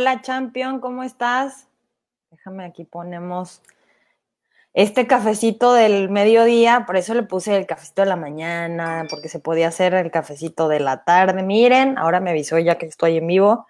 Hola, 0.00 0.22
champion, 0.22 0.78
¿cómo 0.78 1.02
estás? 1.02 1.66
Déjame 2.30 2.64
aquí 2.64 2.84
ponemos 2.84 3.62
este 4.72 5.08
cafecito 5.08 5.72
del 5.72 6.08
mediodía, 6.08 6.84
por 6.86 6.96
eso 6.96 7.14
le 7.14 7.24
puse 7.24 7.56
el 7.56 7.66
cafecito 7.66 8.02
de 8.02 8.08
la 8.08 8.14
mañana, 8.14 9.08
porque 9.10 9.28
se 9.28 9.40
podía 9.40 9.66
hacer 9.66 9.94
el 9.94 10.12
cafecito 10.12 10.68
de 10.68 10.78
la 10.78 11.02
tarde. 11.02 11.42
Miren, 11.42 11.98
ahora 11.98 12.20
me 12.20 12.30
avisó 12.30 12.60
ya 12.60 12.78
que 12.78 12.86
estoy 12.86 13.16
en 13.16 13.26
vivo. 13.26 13.66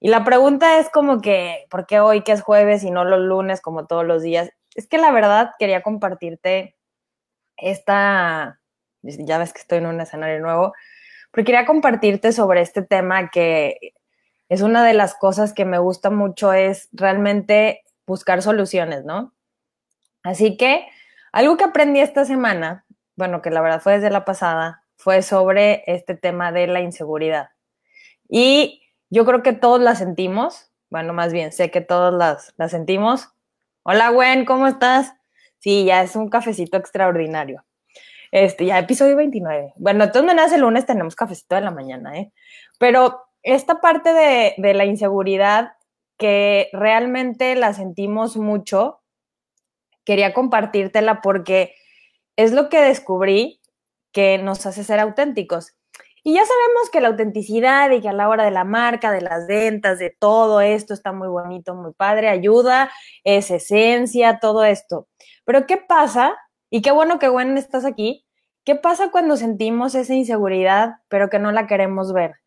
Y 0.00 0.08
la 0.08 0.24
pregunta 0.24 0.80
es 0.80 0.90
como 0.90 1.20
que, 1.20 1.66
¿por 1.70 1.86
qué 1.86 2.00
hoy 2.00 2.24
que 2.24 2.32
es 2.32 2.42
jueves 2.42 2.82
y 2.82 2.90
no 2.90 3.04
los 3.04 3.20
lunes 3.20 3.60
como 3.60 3.86
todos 3.86 4.04
los 4.04 4.24
días? 4.24 4.50
Es 4.74 4.88
que 4.88 4.98
la 4.98 5.12
verdad 5.12 5.52
quería 5.56 5.82
compartirte 5.82 6.74
esta, 7.56 8.58
ya 9.02 9.38
ves 9.38 9.52
que 9.52 9.60
estoy 9.60 9.78
en 9.78 9.86
un 9.86 10.00
escenario 10.00 10.40
nuevo, 10.40 10.72
pero 11.30 11.44
quería 11.44 11.64
compartirte 11.64 12.32
sobre 12.32 12.60
este 12.60 12.82
tema 12.82 13.30
que 13.30 13.94
es 14.52 14.60
una 14.60 14.84
de 14.84 14.92
las 14.92 15.14
cosas 15.14 15.54
que 15.54 15.64
me 15.64 15.78
gusta 15.78 16.10
mucho, 16.10 16.52
es 16.52 16.90
realmente 16.92 17.84
buscar 18.06 18.42
soluciones, 18.42 19.02
¿no? 19.02 19.32
Así 20.22 20.58
que 20.58 20.86
algo 21.32 21.56
que 21.56 21.64
aprendí 21.64 22.00
esta 22.00 22.26
semana, 22.26 22.84
bueno, 23.16 23.40
que 23.40 23.48
la 23.48 23.62
verdad 23.62 23.80
fue 23.80 23.94
desde 23.94 24.10
la 24.10 24.26
pasada, 24.26 24.84
fue 24.94 25.22
sobre 25.22 25.84
este 25.86 26.14
tema 26.16 26.52
de 26.52 26.66
la 26.66 26.82
inseguridad. 26.82 27.48
Y 28.28 28.82
yo 29.08 29.24
creo 29.24 29.42
que 29.42 29.54
todos 29.54 29.80
la 29.80 29.94
sentimos, 29.94 30.70
bueno, 30.90 31.14
más 31.14 31.32
bien, 31.32 31.50
sé 31.50 31.70
que 31.70 31.80
todos 31.80 32.12
las, 32.12 32.52
la 32.58 32.68
sentimos. 32.68 33.30
Hola, 33.84 34.10
Gwen, 34.10 34.44
¿cómo 34.44 34.66
estás? 34.66 35.14
Sí, 35.60 35.86
ya 35.86 36.02
es 36.02 36.14
un 36.14 36.28
cafecito 36.28 36.76
extraordinario. 36.76 37.64
Este, 38.30 38.66
ya 38.66 38.78
episodio 38.78 39.16
29. 39.16 39.72
Bueno, 39.76 40.04
de 40.04 40.12
todas 40.12 40.26
maneras, 40.26 40.52
el 40.52 40.60
lunes 40.60 40.84
tenemos 40.84 41.16
cafecito 41.16 41.54
de 41.54 41.62
la 41.62 41.70
mañana, 41.70 42.18
¿eh? 42.18 42.34
Pero 42.78 43.31
esta 43.42 43.80
parte 43.80 44.12
de, 44.12 44.54
de 44.58 44.74
la 44.74 44.84
inseguridad 44.84 45.72
que 46.18 46.68
realmente 46.72 47.54
la 47.56 47.74
sentimos 47.74 48.36
mucho, 48.36 49.00
quería 50.04 50.34
compartírtela 50.34 51.20
porque 51.20 51.74
es 52.36 52.52
lo 52.52 52.68
que 52.68 52.80
descubrí 52.80 53.60
que 54.12 54.38
nos 54.38 54.66
hace 54.66 54.84
ser 54.84 55.00
auténticos. 55.00 55.74
Y 56.24 56.34
ya 56.34 56.44
sabemos 56.44 56.90
que 56.90 57.00
la 57.00 57.08
autenticidad 57.08 57.90
y 57.90 58.00
que 58.00 58.08
a 58.08 58.12
la 58.12 58.28
hora 58.28 58.44
de 58.44 58.52
la 58.52 58.64
marca, 58.64 59.10
de 59.10 59.22
las 59.22 59.48
ventas, 59.48 59.98
de 59.98 60.10
todo 60.16 60.60
esto 60.60 60.94
está 60.94 61.12
muy 61.12 61.26
bonito, 61.26 61.74
muy 61.74 61.92
padre, 61.92 62.28
ayuda, 62.28 62.92
es 63.24 63.50
esencia, 63.50 64.38
todo 64.38 64.62
esto. 64.62 65.08
Pero 65.44 65.66
¿qué 65.66 65.78
pasa? 65.78 66.36
Y 66.70 66.80
qué 66.80 66.92
bueno 66.92 67.18
que 67.18 67.28
Gwen 67.28 67.58
estás 67.58 67.84
aquí. 67.84 68.24
¿Qué 68.64 68.76
pasa 68.76 69.10
cuando 69.10 69.36
sentimos 69.36 69.96
esa 69.96 70.14
inseguridad, 70.14 70.98
pero 71.08 71.28
que 71.28 71.40
no 71.40 71.50
la 71.50 71.66
queremos 71.66 72.12
ver? 72.12 72.41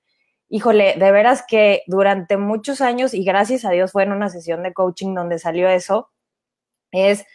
Híjole, 0.49 0.95
de 0.97 1.11
veras 1.11 1.43
que 1.47 1.81
durante 1.87 2.37
muchos 2.37 2.81
años, 2.81 3.13
y 3.13 3.23
gracias 3.23 3.65
a 3.65 3.71
Dios 3.71 3.91
fue 3.91 4.03
en 4.03 4.11
una 4.11 4.29
sesión 4.29 4.63
de 4.63 4.73
coaching 4.73 5.13
donde 5.15 5.39
salió 5.39 5.67
eso, 5.69 6.11
es 6.91 7.25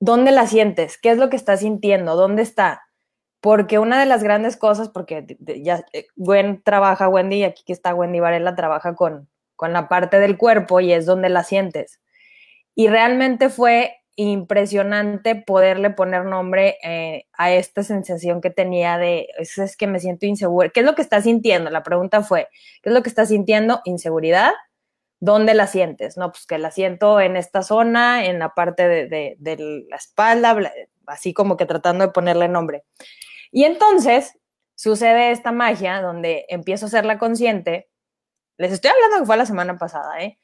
¿dónde 0.00 0.32
la 0.32 0.46
sientes? 0.46 0.98
¿Qué 0.98 1.10
es 1.10 1.18
lo 1.18 1.30
que 1.30 1.36
estás 1.36 1.60
sintiendo? 1.60 2.16
¿Dónde 2.16 2.42
está? 2.42 2.82
Porque 3.40 3.78
una 3.78 4.00
de 4.00 4.06
las 4.06 4.22
grandes 4.22 4.56
cosas, 4.56 4.88
porque 4.88 5.36
ya 5.38 5.84
eh, 5.92 6.06
Gwen 6.16 6.62
trabaja, 6.62 7.08
Wendy, 7.08 7.36
y 7.38 7.44
aquí 7.44 7.62
que 7.64 7.72
está 7.72 7.94
Wendy 7.94 8.20
Varela, 8.20 8.56
trabaja 8.56 8.94
con, 8.94 9.28
con 9.54 9.72
la 9.72 9.88
parte 9.88 10.18
del 10.20 10.36
cuerpo 10.38 10.80
y 10.80 10.92
es 10.92 11.06
donde 11.06 11.28
la 11.28 11.44
sientes. 11.44 12.00
Y 12.74 12.88
realmente 12.88 13.48
fue 13.48 13.96
impresionante 14.16 15.36
poderle 15.36 15.90
poner 15.90 16.24
nombre 16.24 16.78
eh, 16.82 17.26
a 17.32 17.52
esta 17.52 17.82
sensación 17.82 18.40
que 18.40 18.50
tenía 18.50 18.98
de, 18.98 19.28
es, 19.38 19.56
es 19.58 19.76
que 19.76 19.86
me 19.86 20.00
siento 20.00 20.26
insegura. 20.26 20.70
¿Qué 20.70 20.80
es 20.80 20.86
lo 20.86 20.94
que 20.94 21.02
estás 21.02 21.24
sintiendo? 21.24 21.70
La 21.70 21.82
pregunta 21.82 22.22
fue, 22.22 22.48
¿qué 22.82 22.88
es 22.88 22.94
lo 22.94 23.02
que 23.02 23.10
estás 23.10 23.28
sintiendo? 23.28 23.82
Inseguridad 23.84 24.52
¿Dónde 25.20 25.54
la 25.54 25.66
sientes? 25.66 26.16
No, 26.16 26.30
pues 26.30 26.46
que 26.46 26.58
la 26.58 26.70
siento 26.70 27.20
en 27.20 27.36
esta 27.36 27.62
zona, 27.62 28.26
en 28.26 28.38
la 28.38 28.50
parte 28.54 28.86
de, 28.86 29.36
la 29.88 29.96
espalda, 29.96 30.56
así 31.06 31.32
como 31.32 31.56
que 31.56 31.64
tratando 31.64 32.06
de 32.06 32.12
ponerle 32.12 32.48
nombre. 32.48 32.84
Y 33.50 33.64
entonces 33.64 34.38
sucede 34.74 35.30
esta 35.30 35.52
magia 35.52 36.02
donde 36.02 36.44
empiezo 36.48 36.86
a 36.86 36.88
hacerla 36.88 37.18
consciente. 37.18 37.88
Les 38.58 38.72
estoy 38.72 38.90
hablando 38.90 39.20
que 39.20 39.26
fue 39.26 39.36
la 39.38 39.46
semana 39.46 39.78
pasada, 39.78 40.20
¿eh? 40.22 40.38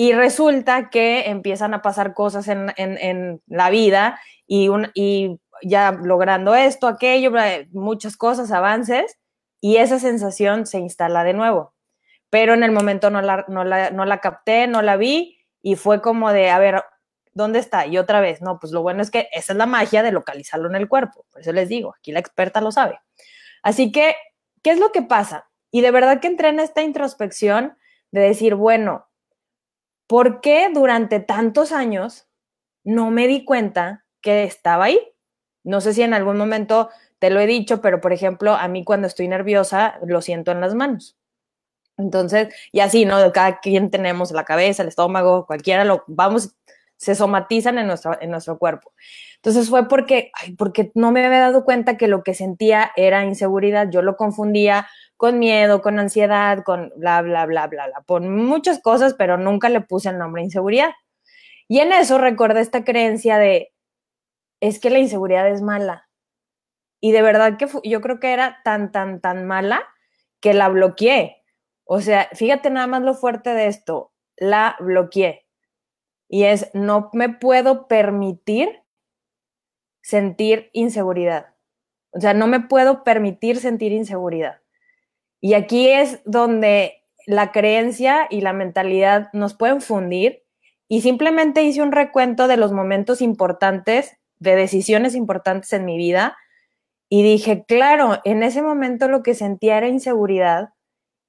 Y 0.00 0.12
resulta 0.12 0.90
que 0.90 1.28
empiezan 1.28 1.74
a 1.74 1.82
pasar 1.82 2.14
cosas 2.14 2.46
en, 2.46 3.42
la 3.48 3.70
vida 3.70 4.20
y, 4.46 4.70
y 4.94 5.40
ya 5.62 5.90
logrando 5.90 6.54
esto, 6.54 6.86
aquello, 6.86 7.32
muchas 7.72 8.16
cosas, 8.16 8.52
avances, 8.52 9.18
y 9.60 9.78
esa 9.78 9.98
sensación 9.98 10.66
se 10.66 10.78
instala 10.78 11.24
de 11.24 11.34
nuevo 11.34 11.74
pero 12.30 12.54
en 12.54 12.62
el 12.62 12.72
momento 12.72 13.10
no 13.10 13.22
la, 13.22 13.44
no 13.48 13.64
la, 13.64 14.20
capté, 14.20 14.66
no 14.66 14.82
la 14.82 14.96
vi 14.96 15.38
y 15.62 15.76
fue 15.76 16.02
como 16.02 16.32
de, 16.32 16.50
a 16.50 16.58
ver, 16.58 16.82
¿dónde 17.32 17.58
está? 17.58 17.86
Y 17.86 17.98
otra 17.98 18.20
vez, 18.20 18.42
no, 18.42 18.58
pues 18.58 18.72
lo 18.72 18.82
bueno 18.82 19.02
es 19.02 19.10
que 19.10 19.28
esa 19.32 19.52
es 19.52 19.56
la 19.56 19.66
magia 19.66 20.02
de 20.02 20.12
localizarlo 20.12 20.68
en 20.68 20.76
el 20.76 20.88
cuerpo, 20.88 21.24
por 21.30 21.40
eso 21.40 21.52
les 21.52 21.68
digo, 21.68 21.94
aquí 21.96 22.12
la 22.12 22.20
experta 22.20 22.60
lo 22.60 22.70
sabe. 22.70 23.00
Así 23.62 23.92
que, 23.92 24.14
¿qué 24.62 24.70
es 24.70 24.78
lo 24.78 24.92
que 24.92 25.02
pasa? 25.02 25.48
Y 25.70 25.80
de 25.80 25.90
verdad 25.90 26.20
que 26.20 26.28
entré 26.28 26.48
en 26.48 26.60
esta 26.60 26.82
introspección 26.82 27.76
de 28.10 28.20
decir, 28.20 28.54
bueno, 28.54 29.07
¿por 30.08 30.40
qué 30.40 30.68
durante 30.74 31.20
tantos 31.20 31.70
años 31.70 32.26
no 32.82 33.10
me 33.10 33.28
di 33.28 33.44
cuenta 33.44 34.04
que 34.20 34.42
estaba 34.42 34.86
ahí? 34.86 35.00
No 35.62 35.80
sé 35.80 35.94
si 35.94 36.02
en 36.02 36.14
algún 36.14 36.36
momento 36.36 36.88
te 37.20 37.30
lo 37.30 37.40
he 37.40 37.46
dicho, 37.46 37.80
pero 37.80 38.00
por 38.00 38.12
ejemplo, 38.12 38.54
a 38.54 38.66
mí 38.68 38.84
cuando 38.84 39.06
estoy 39.06 39.28
nerviosa 39.28 39.98
lo 40.04 40.22
siento 40.22 40.50
en 40.50 40.60
las 40.60 40.74
manos. 40.74 41.16
Entonces, 41.98 42.54
y 42.72 42.80
así, 42.80 43.04
¿no? 43.04 43.32
Cada 43.32 43.60
quien 43.60 43.90
tenemos 43.90 44.30
la 44.30 44.44
cabeza, 44.44 44.82
el 44.82 44.88
estómago, 44.88 45.46
cualquiera 45.46 45.84
lo 45.84 46.04
vamos, 46.06 46.54
se 46.98 47.14
somatizan 47.14 47.78
en 47.78 47.86
nuestro, 47.86 48.20
en 48.20 48.30
nuestro 48.30 48.58
cuerpo. 48.58 48.92
Entonces 49.36 49.70
fue 49.70 49.88
porque, 49.88 50.30
ay, 50.34 50.54
porque 50.56 50.90
no 50.94 51.12
me 51.12 51.24
había 51.24 51.38
dado 51.38 51.64
cuenta 51.64 51.96
que 51.96 52.08
lo 52.08 52.22
que 52.24 52.34
sentía 52.34 52.90
era 52.96 53.24
inseguridad. 53.24 53.88
Yo 53.90 54.02
lo 54.02 54.16
confundía 54.16 54.88
con 55.16 55.38
miedo, 55.38 55.80
con 55.80 55.98
ansiedad, 55.98 56.62
con 56.64 56.92
bla, 56.96 57.22
bla, 57.22 57.46
bla, 57.46 57.68
bla, 57.68 57.86
bla, 57.86 58.00
por 58.02 58.22
muchas 58.22 58.80
cosas, 58.80 59.14
pero 59.14 59.38
nunca 59.38 59.68
le 59.68 59.80
puse 59.80 60.10
el 60.10 60.18
nombre 60.18 60.42
inseguridad. 60.42 60.90
Y 61.68 61.80
en 61.80 61.92
eso 61.92 62.18
recordé 62.18 62.60
esta 62.60 62.84
creencia 62.84 63.38
de, 63.38 63.72
es 64.60 64.80
que 64.80 64.90
la 64.90 64.98
inseguridad 64.98 65.48
es 65.48 65.62
mala. 65.62 66.08
Y 67.00 67.12
de 67.12 67.22
verdad 67.22 67.58
que 67.58 67.68
yo 67.84 68.00
creo 68.00 68.18
que 68.20 68.32
era 68.32 68.60
tan, 68.64 68.90
tan, 68.90 69.20
tan 69.20 69.46
mala 69.46 69.84
que 70.40 70.52
la 70.52 70.68
bloqueé. 70.68 71.44
O 71.84 72.00
sea, 72.00 72.28
fíjate 72.32 72.70
nada 72.70 72.86
más 72.86 73.02
lo 73.02 73.14
fuerte 73.14 73.54
de 73.54 73.68
esto, 73.68 74.12
la 74.36 74.76
bloqueé. 74.80 75.47
Y 76.28 76.44
es, 76.44 76.70
no 76.74 77.10
me 77.12 77.30
puedo 77.30 77.88
permitir 77.88 78.82
sentir 80.02 80.70
inseguridad. 80.72 81.54
O 82.10 82.20
sea, 82.20 82.34
no 82.34 82.46
me 82.46 82.60
puedo 82.60 83.04
permitir 83.04 83.58
sentir 83.58 83.92
inseguridad. 83.92 84.60
Y 85.40 85.54
aquí 85.54 85.88
es 85.88 86.20
donde 86.24 87.04
la 87.26 87.52
creencia 87.52 88.26
y 88.30 88.40
la 88.40 88.52
mentalidad 88.52 89.28
nos 89.32 89.54
pueden 89.54 89.80
fundir. 89.80 90.44
Y 90.88 91.02
simplemente 91.02 91.62
hice 91.62 91.82
un 91.82 91.92
recuento 91.92 92.48
de 92.48 92.56
los 92.56 92.72
momentos 92.72 93.20
importantes, 93.20 94.16
de 94.38 94.56
decisiones 94.56 95.14
importantes 95.14 95.72
en 95.72 95.84
mi 95.84 95.98
vida. 95.98 96.36
Y 97.10 97.22
dije, 97.22 97.64
claro, 97.66 98.18
en 98.24 98.42
ese 98.42 98.62
momento 98.62 99.08
lo 99.08 99.22
que 99.22 99.34
sentía 99.34 99.78
era 99.78 99.88
inseguridad 99.88 100.70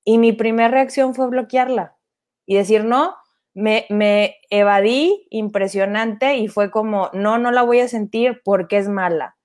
y 0.06 0.18
mi 0.18 0.34
primera 0.34 0.70
reacción 0.70 1.14
fue 1.14 1.28
bloquearla 1.28 1.98
y 2.46 2.56
decir, 2.56 2.84
no, 2.84 3.16
me, 3.60 4.38
evadí 4.50 5.28
impresionante 5.30 6.36
y 6.36 6.48
fue 6.48 6.72
como, 6.72 7.10
no, 7.14 7.38
no 7.38 7.52
la 7.52 7.64
voy 7.64 7.80
a 7.80 7.88
sentir 7.88 8.42
porque 8.44 8.78
es 8.78 8.90
mala. 8.90 9.36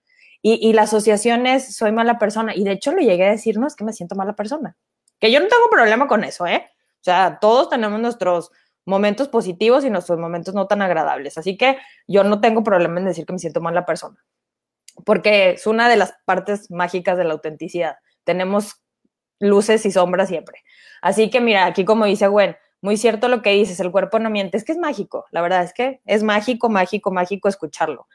Y, 0.47 0.75
la 0.75 0.83
asociación 0.83 1.47
es, 1.47 1.75
soy 1.75 1.91
mala 1.91 2.19
persona. 2.19 2.55
Y 2.55 2.65
de 2.65 2.73
hecho 2.73 2.93
lo 2.93 3.01
llegué 3.01 3.27
a 3.27 3.31
decir, 3.31 3.59
no, 3.59 3.67
es 3.67 3.75
que 3.75 3.85
me 3.85 3.95
siento 3.95 4.15
mala 4.15 4.35
persona. 4.35 4.77
Que 5.19 5.33
yo 5.33 5.41
no 5.41 5.49
tengo 5.49 5.71
problema 5.71 6.07
con 6.07 6.23
eso, 6.23 6.47
¿eh? 6.47 6.67
O 7.01 7.05
sea, 7.05 7.39
todos 7.41 7.71
tenemos 7.71 7.99
nuestros 7.99 8.51
momentos 8.85 9.29
positivos 9.29 9.87
y 9.87 9.91
nuestros 9.91 10.19
momentos 10.19 10.55
no 10.55 10.67
tan 10.67 10.83
agradables. 10.83 11.39
Así 11.39 11.57
que 11.57 11.79
yo 12.07 12.25
no 12.25 12.43
tengo 12.43 12.63
problema 12.63 13.01
en 13.01 13.07
decir 13.07 13.25
que 13.25 13.33
me 13.33 13.39
siento 13.39 13.63
mala 13.63 13.87
persona. 13.87 14.23
Porque 15.07 15.53
es 15.53 15.67
una 15.67 15.89
de 15.89 15.97
las 15.97 16.15
partes 16.27 16.71
mágicas 16.71 17.17
de 17.17 17.25
la 17.25 17.33
autenticidad. 17.33 17.97
Tenemos 18.25 18.83
luces 19.41 19.87
y 19.87 19.93
sombras 19.93 20.29
siempre. 20.29 20.63
Así 21.01 21.31
que 21.31 21.41
mira, 21.41 21.65
aquí 21.65 21.87
como 21.87 22.05
dice 22.05 22.29
Gwen, 22.29 22.55
muy 22.85 22.99
cierto 22.99 23.29
lo 23.29 23.41
que 23.41 23.53
dices, 23.53 23.81
el 23.81 23.91
cuerpo 23.91 24.19
no 24.19 24.29
miente, 24.29 24.59
es 24.59 24.65
que 24.65 24.73
es 24.73 24.79
mágico, 24.79 25.25
la 25.31 25.41
verdad 25.41 25.65
es 25.65 25.73
que 25.73 26.03
es 26.05 26.23
mágico, 26.23 26.69
mágico, 26.69 27.11
mágico 27.11 27.49
escucharlo. 27.49 28.09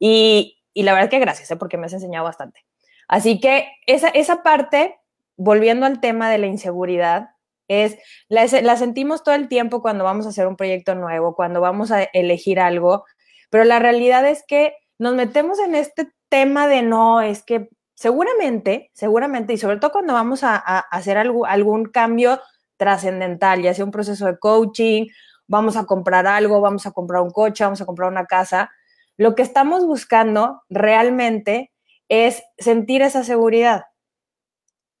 Y, 0.00 0.58
y 0.74 0.82
la 0.82 0.92
verdad 0.92 1.04
es 1.04 1.10
que 1.10 1.20
gracias, 1.20 1.48
¿eh? 1.52 1.56
porque 1.56 1.78
me 1.78 1.86
has 1.86 1.92
enseñado 1.92 2.24
bastante. 2.24 2.64
Así 3.06 3.38
que 3.38 3.68
esa, 3.86 4.08
esa 4.08 4.42
parte, 4.42 4.98
volviendo 5.36 5.86
al 5.86 6.00
tema 6.00 6.28
de 6.30 6.38
la 6.38 6.48
inseguridad, 6.48 7.30
es, 7.68 7.96
la, 8.28 8.48
sentimos 8.76 9.22
todo 9.22 9.36
el 9.36 9.46
tiempo 9.46 9.82
cuando 9.82 10.02
vamos 10.02 10.26
a 10.26 10.30
hacer 10.30 10.48
un 10.48 10.56
proyecto 10.56 10.96
nuevo, 10.96 11.36
cuando 11.36 11.60
vamos 11.60 11.92
a 11.92 12.02
elegir 12.02 12.58
algo, 12.58 13.04
pero 13.50 13.62
la 13.62 13.78
realidad 13.78 14.26
es 14.28 14.42
que 14.48 14.74
nos 14.98 15.14
metemos 15.14 15.60
en 15.60 15.76
este 15.76 16.10
tema 16.28 16.66
de 16.66 16.82
no, 16.82 17.20
es 17.20 17.44
que 17.44 17.68
seguramente, 17.94 18.90
seguramente, 18.94 19.52
y 19.52 19.58
sobre 19.58 19.76
todo 19.76 19.92
cuando 19.92 20.12
vamos 20.12 20.42
a, 20.42 20.56
hacer 20.56 21.18
algún 21.18 21.84
cambio 21.84 22.40
trascendental, 22.78 23.60
ya 23.62 23.74
sea 23.74 23.84
un 23.84 23.90
proceso 23.90 24.26
de 24.26 24.38
coaching, 24.38 25.08
vamos 25.46 25.76
a 25.76 25.84
comprar 25.84 26.26
algo, 26.26 26.60
vamos 26.60 26.86
a 26.86 26.92
comprar 26.92 27.22
un 27.22 27.30
coche, 27.30 27.64
vamos 27.64 27.80
a 27.80 27.86
comprar 27.86 28.10
una 28.10 28.26
casa, 28.26 28.70
lo 29.16 29.34
que 29.34 29.42
estamos 29.42 29.84
buscando 29.84 30.62
realmente 30.70 31.72
es 32.08 32.42
sentir 32.58 33.02
esa 33.02 33.24
seguridad. 33.24 33.84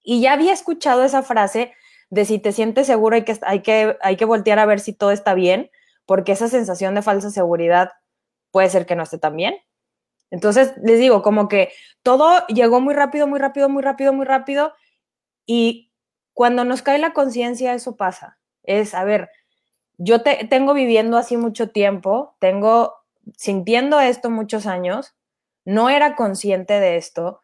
Y 0.02 0.20
ya 0.20 0.32
había 0.32 0.52
escuchado 0.52 1.04
esa 1.04 1.22
frase 1.22 1.72
de 2.10 2.24
si 2.24 2.38
te 2.38 2.52
sientes 2.52 2.86
seguro 2.86 3.16
hay 3.16 3.24
que, 3.24 3.38
hay 3.42 3.62
que, 3.62 3.96
hay 4.00 4.16
que 4.16 4.24
voltear 4.24 4.58
a 4.58 4.66
ver 4.66 4.80
si 4.80 4.92
todo 4.92 5.12
está 5.12 5.34
bien, 5.34 5.70
porque 6.06 6.32
esa 6.32 6.48
sensación 6.48 6.94
de 6.94 7.02
falsa 7.02 7.30
seguridad 7.30 7.92
puede 8.50 8.70
ser 8.70 8.86
que 8.86 8.96
no 8.96 9.02
esté 9.04 9.18
tan 9.18 9.36
bien. 9.36 9.56
Entonces, 10.30 10.74
les 10.82 10.98
digo, 10.98 11.22
como 11.22 11.48
que 11.48 11.70
todo 12.02 12.46
llegó 12.48 12.80
muy 12.80 12.94
rápido, 12.94 13.26
muy 13.26 13.38
rápido, 13.38 13.68
muy 13.68 13.82
rápido, 13.82 14.12
muy 14.12 14.26
rápido. 14.26 14.72
Y 15.46 15.87
cuando 16.38 16.64
nos 16.64 16.82
cae 16.82 17.00
la 17.00 17.14
conciencia, 17.14 17.74
eso 17.74 17.96
pasa. 17.96 18.38
Es, 18.62 18.94
a 18.94 19.02
ver, 19.02 19.28
yo 19.96 20.22
te, 20.22 20.46
tengo 20.48 20.72
viviendo 20.72 21.16
así 21.16 21.36
mucho 21.36 21.70
tiempo, 21.70 22.36
tengo 22.38 22.94
sintiendo 23.36 23.98
esto 23.98 24.30
muchos 24.30 24.64
años, 24.64 25.16
no 25.64 25.90
era 25.90 26.14
consciente 26.14 26.74
de 26.74 26.96
esto. 26.96 27.40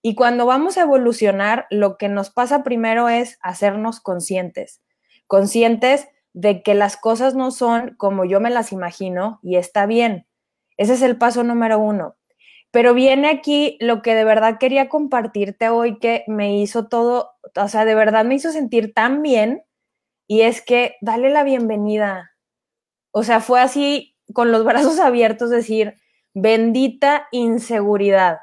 Y 0.00 0.14
cuando 0.14 0.46
vamos 0.46 0.78
a 0.78 0.82
evolucionar, 0.82 1.66
lo 1.70 1.96
que 1.98 2.08
nos 2.08 2.30
pasa 2.30 2.62
primero 2.62 3.08
es 3.08 3.36
hacernos 3.42 3.98
conscientes, 3.98 4.80
conscientes 5.26 6.06
de 6.32 6.62
que 6.62 6.74
las 6.74 6.96
cosas 6.96 7.34
no 7.34 7.50
son 7.50 7.96
como 7.96 8.24
yo 8.24 8.38
me 8.38 8.50
las 8.50 8.70
imagino 8.70 9.40
y 9.42 9.56
está 9.56 9.86
bien. 9.86 10.28
Ese 10.76 10.92
es 10.92 11.02
el 11.02 11.18
paso 11.18 11.42
número 11.42 11.80
uno. 11.80 12.15
Pero 12.76 12.92
viene 12.92 13.30
aquí 13.30 13.78
lo 13.80 14.02
que 14.02 14.14
de 14.14 14.26
verdad 14.26 14.58
quería 14.60 14.90
compartirte 14.90 15.70
hoy 15.70 15.98
que 15.98 16.24
me 16.26 16.58
hizo 16.58 16.88
todo, 16.88 17.30
o 17.54 17.68
sea, 17.68 17.86
de 17.86 17.94
verdad 17.94 18.26
me 18.26 18.34
hizo 18.34 18.52
sentir 18.52 18.92
tan 18.92 19.22
bien 19.22 19.62
y 20.26 20.42
es 20.42 20.60
que 20.60 20.96
dale 21.00 21.30
la 21.30 21.42
bienvenida. 21.42 22.32
O 23.12 23.22
sea, 23.22 23.40
fue 23.40 23.62
así 23.62 24.14
con 24.34 24.52
los 24.52 24.62
brazos 24.66 24.98
abiertos 25.00 25.48
decir, 25.48 25.94
bendita 26.34 27.28
inseguridad, 27.32 28.40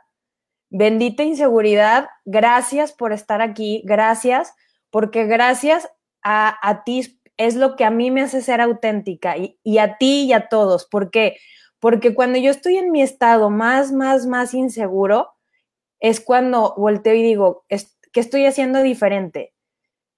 bendita 0.72 1.22
inseguridad, 1.22 2.08
gracias 2.26 2.92
por 2.92 3.14
estar 3.14 3.40
aquí, 3.40 3.84
gracias, 3.86 4.56
porque 4.90 5.28
gracias 5.28 5.88
a, 6.24 6.82
ti 6.88 7.20
es 7.38 7.54
lo 7.54 7.76
que 7.76 7.86
a 7.86 7.92
mí 7.92 8.10
me 8.10 8.22
hace 8.22 8.42
ser 8.42 8.62
auténtica 8.62 9.38
y, 9.38 9.60
y 9.62 9.78
a 9.78 10.00
ti 10.00 10.24
y 10.24 10.34
a 10.34 10.48
todos. 10.48 10.88
Porque 10.90 11.38
cuando 12.16 12.40
yo 12.40 12.50
estoy 12.50 12.78
en 12.78 12.92
mi 12.92 13.02
estado 13.02 13.50
más, 13.50 13.92
más, 13.92 14.26
más 14.26 14.54
inseguro, 14.54 15.34
es 16.00 16.22
cuando 16.22 16.74
volteo 16.78 17.14
y 17.14 17.24
digo, 17.24 17.66
¿qué 17.68 18.20
estoy 18.20 18.46
haciendo 18.46 18.82
diferente? 18.82 19.54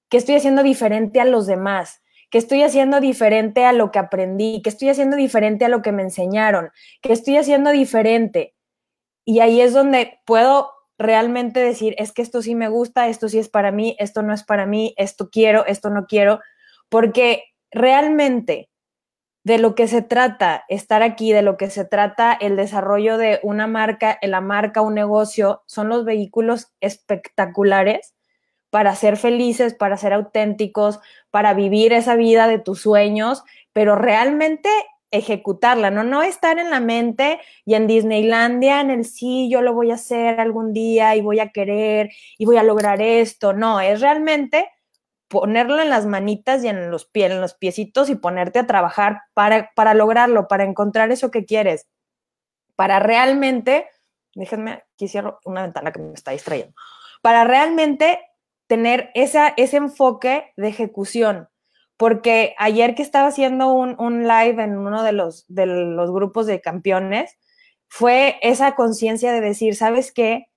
¿Qué 0.10 0.18
estoy 0.18 0.36
haciendo 0.36 0.62
diferente 0.62 1.20
a 1.22 1.26
los 1.26 1.48
demás? 1.48 2.04
¿Qué 2.30 2.38
estoy 2.38 2.62
haciendo 2.62 3.00
diferente 3.00 3.66
a 3.66 3.74
lo 3.74 3.92
que 3.92 3.98
aprendí? 3.98 4.62
¿Qué 4.62 4.70
estoy 4.70 4.90
haciendo 4.90 5.18
diferente 5.18 5.66
a 5.66 5.70
lo 5.70 5.82
que 5.82 5.92
me 5.92 6.04
enseñaron? 6.04 6.70
¿Qué 7.02 7.14
estoy 7.14 7.38
haciendo 7.38 7.72
diferente? 7.72 8.56
Y 9.26 9.40
ahí 9.40 9.62
es 9.62 9.74
donde 9.74 10.20
puedo 10.26 10.72
realmente 11.00 11.60
decir, 11.62 11.96
es 11.98 12.12
que 12.12 12.22
esto 12.22 12.44
sí 12.44 12.54
me 12.54 12.70
gusta, 12.70 13.08
esto 13.08 13.28
sí 13.28 13.40
es 13.40 13.50
para 13.50 13.72
mí, 13.72 13.96
esto 14.00 14.22
no 14.22 14.34
es 14.34 14.44
para 14.44 14.68
mí, 14.68 14.94
esto 14.98 15.30
quiero, 15.32 15.66
esto 15.66 15.90
no 15.90 16.06
quiero, 16.06 16.42
porque 16.90 17.44
realmente 17.72 18.70
de 19.45 19.59
lo 19.59 19.75
que 19.75 19.88
se 19.88 20.01
trata 20.01 20.65
estar 20.69 21.03
aquí, 21.03 21.31
de 21.31 21.44
lo 21.44 21.56
que 21.56 21.69
se 21.69 21.86
trata 21.86 22.33
el 22.33 22.56
desarrollo 22.56 23.18
de 23.19 23.39
una 23.44 23.68
marca, 23.68 24.18
la 24.24 24.42
marca, 24.42 24.81
un 24.81 24.95
negocio, 24.95 25.62
son 25.68 25.88
los 25.88 26.03
vehículos 26.03 26.74
espectaculares 26.81 28.15
para 28.71 28.95
ser 28.95 29.18
felices, 29.18 29.75
para 29.75 29.97
ser 29.97 30.13
auténticos, 30.13 31.00
para 31.30 31.53
vivir 31.53 31.94
esa 31.94 32.15
vida 32.15 32.47
de 32.47 32.57
tus 32.57 32.81
sueños, 32.81 33.44
pero 33.71 33.95
realmente 33.95 34.68
ejecutarla, 35.12 35.92
¿no? 35.92 36.03
No 36.03 36.24
estar 36.24 36.57
en 36.57 36.71
la 36.71 36.80
mente 36.80 37.39
y 37.65 37.75
en 37.75 37.86
Disneylandia, 37.86 38.81
en 38.81 38.89
el 38.89 39.06
sí, 39.06 39.47
yo 39.51 39.62
lo 39.62 39.75
voy 39.75 39.92
a 39.92 39.95
hacer 39.95 40.39
algún 40.39 40.74
día 40.74 41.15
y 41.15 41.21
voy 41.21 41.39
a 41.39 41.50
querer 41.50 42.09
y 42.39 42.45
voy 42.45 42.57
a 42.57 42.63
lograr 42.63 43.00
esto. 43.00 43.53
No, 43.53 43.80
es 43.80 44.01
realmente 44.01 44.68
ponerlo 45.27 45.81
en 45.81 45.89
las 45.89 46.06
manitas 46.06 46.63
y 46.63 46.68
en 46.68 46.92
los 46.92 47.06
pies, 47.06 47.31
en 47.31 47.42
los 47.42 47.54
piecitos 47.56 48.10
y 48.10 48.16
ponerte 48.16 48.60
a 48.60 48.68
trabajar 48.68 49.22
para, 49.33 49.72
para 49.75 49.94
lograrlo, 49.94 50.48
para 50.48 50.63
encontrar 50.63 51.12
eso 51.12 51.31
que 51.31 51.45
quieres, 51.45 51.88
para 52.75 53.00
realmente, 53.00 53.88
déjenme, 54.36 54.83
aquí 54.94 55.07
cierro 55.07 55.39
una 55.45 55.63
ventana 55.63 55.92
que 55.92 56.00
me 56.00 56.13
está 56.13 56.31
distrayendo, 56.31 56.74
para 57.22 57.44
realmente 57.44 58.19
tener 58.68 59.12
esa, 59.13 59.54
ese 59.57 59.77
enfoque 59.77 60.54
de 60.57 60.68
ejecución. 60.68 61.50
Porque 61.98 62.56
ayer 62.57 62.94
que 62.94 63.04
estaba 63.04 63.30
haciendo 63.30 63.71
un, 63.71 63.95
un 64.00 64.28
live 64.28 64.62
en 64.62 64.78
uno 64.78 65.01
de 65.01 65.13
los, 65.13 65.45
de 65.48 65.66
los 65.66 66.12
grupos 66.12 66.45
de 66.45 66.60
campeones, 66.60 67.38
fue 67.88 68.38
esa 68.42 68.75
conciencia 68.75 69.31
de 69.31 69.39
decir, 69.39 69.75
¿sabes 69.75 70.12
qué? 70.12 70.48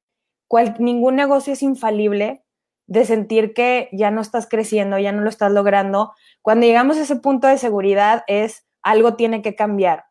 Ningún 0.78 1.14
negocio 1.14 1.52
es 1.52 1.62
infalible, 1.62 2.42
de 2.88 3.04
sentir 3.04 3.54
que 3.54 3.88
ya 3.92 4.10
no 4.10 4.20
estás 4.20 4.48
creciendo, 4.48 4.98
ya 4.98 5.12
no 5.12 5.22
lo 5.22 5.28
estás 5.28 5.52
logrando. 5.52 6.12
Cuando 6.42 6.66
llegamos 6.66 6.96
a 6.96 7.02
ese 7.02 7.16
punto 7.16 7.46
de 7.46 7.58
seguridad 7.58 8.24
es 8.26 8.66
algo 8.82 9.14
tiene 9.14 9.42
que 9.42 9.54
cambiar, 9.54 10.06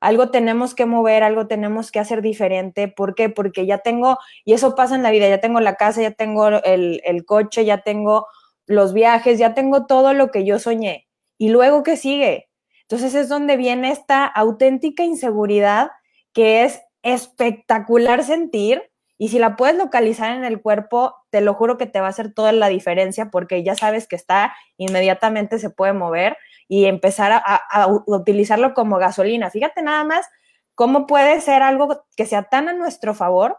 algo 0.00 0.30
tenemos 0.30 0.74
que 0.74 0.86
mover, 0.86 1.22
algo 1.22 1.46
tenemos 1.46 1.92
que 1.92 2.00
hacer 2.00 2.22
diferente. 2.22 2.88
¿Por 2.88 3.14
qué? 3.14 3.28
Porque 3.28 3.66
ya 3.66 3.78
tengo, 3.78 4.18
y 4.44 4.54
eso 4.54 4.74
pasa 4.74 4.96
en 4.96 5.02
la 5.02 5.10
vida, 5.10 5.28
ya 5.28 5.40
tengo 5.40 5.60
la 5.60 5.76
casa, 5.76 6.02
ya 6.02 6.10
tengo 6.10 6.48
el, 6.48 7.02
el 7.04 7.24
coche, 7.26 7.64
ya 7.64 7.82
tengo 7.82 8.26
los 8.66 8.94
viajes, 8.94 9.38
ya 9.38 9.54
tengo 9.54 9.86
todo 9.86 10.14
lo 10.14 10.30
que 10.30 10.44
yo 10.44 10.58
soñé. 10.58 11.08
¿Y 11.36 11.50
luego 11.50 11.82
qué 11.82 11.96
sigue? 11.96 12.48
Entonces 12.82 13.14
es 13.14 13.28
donde 13.28 13.56
viene 13.56 13.90
esta 13.90 14.24
auténtica 14.24 15.04
inseguridad 15.04 15.90
que 16.32 16.64
es 16.64 16.80
espectacular 17.02 18.24
sentir 18.24 18.90
y 19.18 19.28
si 19.28 19.38
la 19.38 19.56
puedes 19.56 19.76
localizar 19.76 20.34
en 20.36 20.44
el 20.44 20.62
cuerpo, 20.62 21.14
te 21.32 21.40
lo 21.40 21.54
juro 21.54 21.78
que 21.78 21.86
te 21.86 21.98
va 21.98 22.08
a 22.08 22.10
hacer 22.10 22.34
toda 22.34 22.52
la 22.52 22.68
diferencia 22.68 23.30
porque 23.30 23.64
ya 23.64 23.74
sabes 23.74 24.06
que 24.06 24.16
está, 24.16 24.54
inmediatamente 24.76 25.58
se 25.58 25.70
puede 25.70 25.94
mover 25.94 26.36
y 26.68 26.84
empezar 26.84 27.32
a, 27.32 27.86
utilizarlo 28.06 28.74
como 28.74 28.98
gasolina. 28.98 29.50
Fíjate 29.50 29.82
nada 29.82 30.04
más 30.04 30.28
cómo 30.74 31.06
puede 31.06 31.40
ser 31.40 31.62
algo 31.62 32.04
que 32.16 32.26
sea 32.26 32.44
tan 32.44 32.68
a 32.68 32.74
nuestro 32.74 33.14
favor 33.14 33.58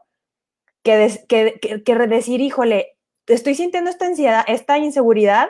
que, 0.83 1.25
que, 1.27 1.83
que, 1.83 1.95
decir, 1.95 2.41
híjole, 2.41 2.95
estoy 3.25 3.55
sintiendo 3.55 3.89
esta 3.89 4.05
ansiedad, 4.05 4.45
esta 4.47 4.77
inseguridad, 4.77 5.49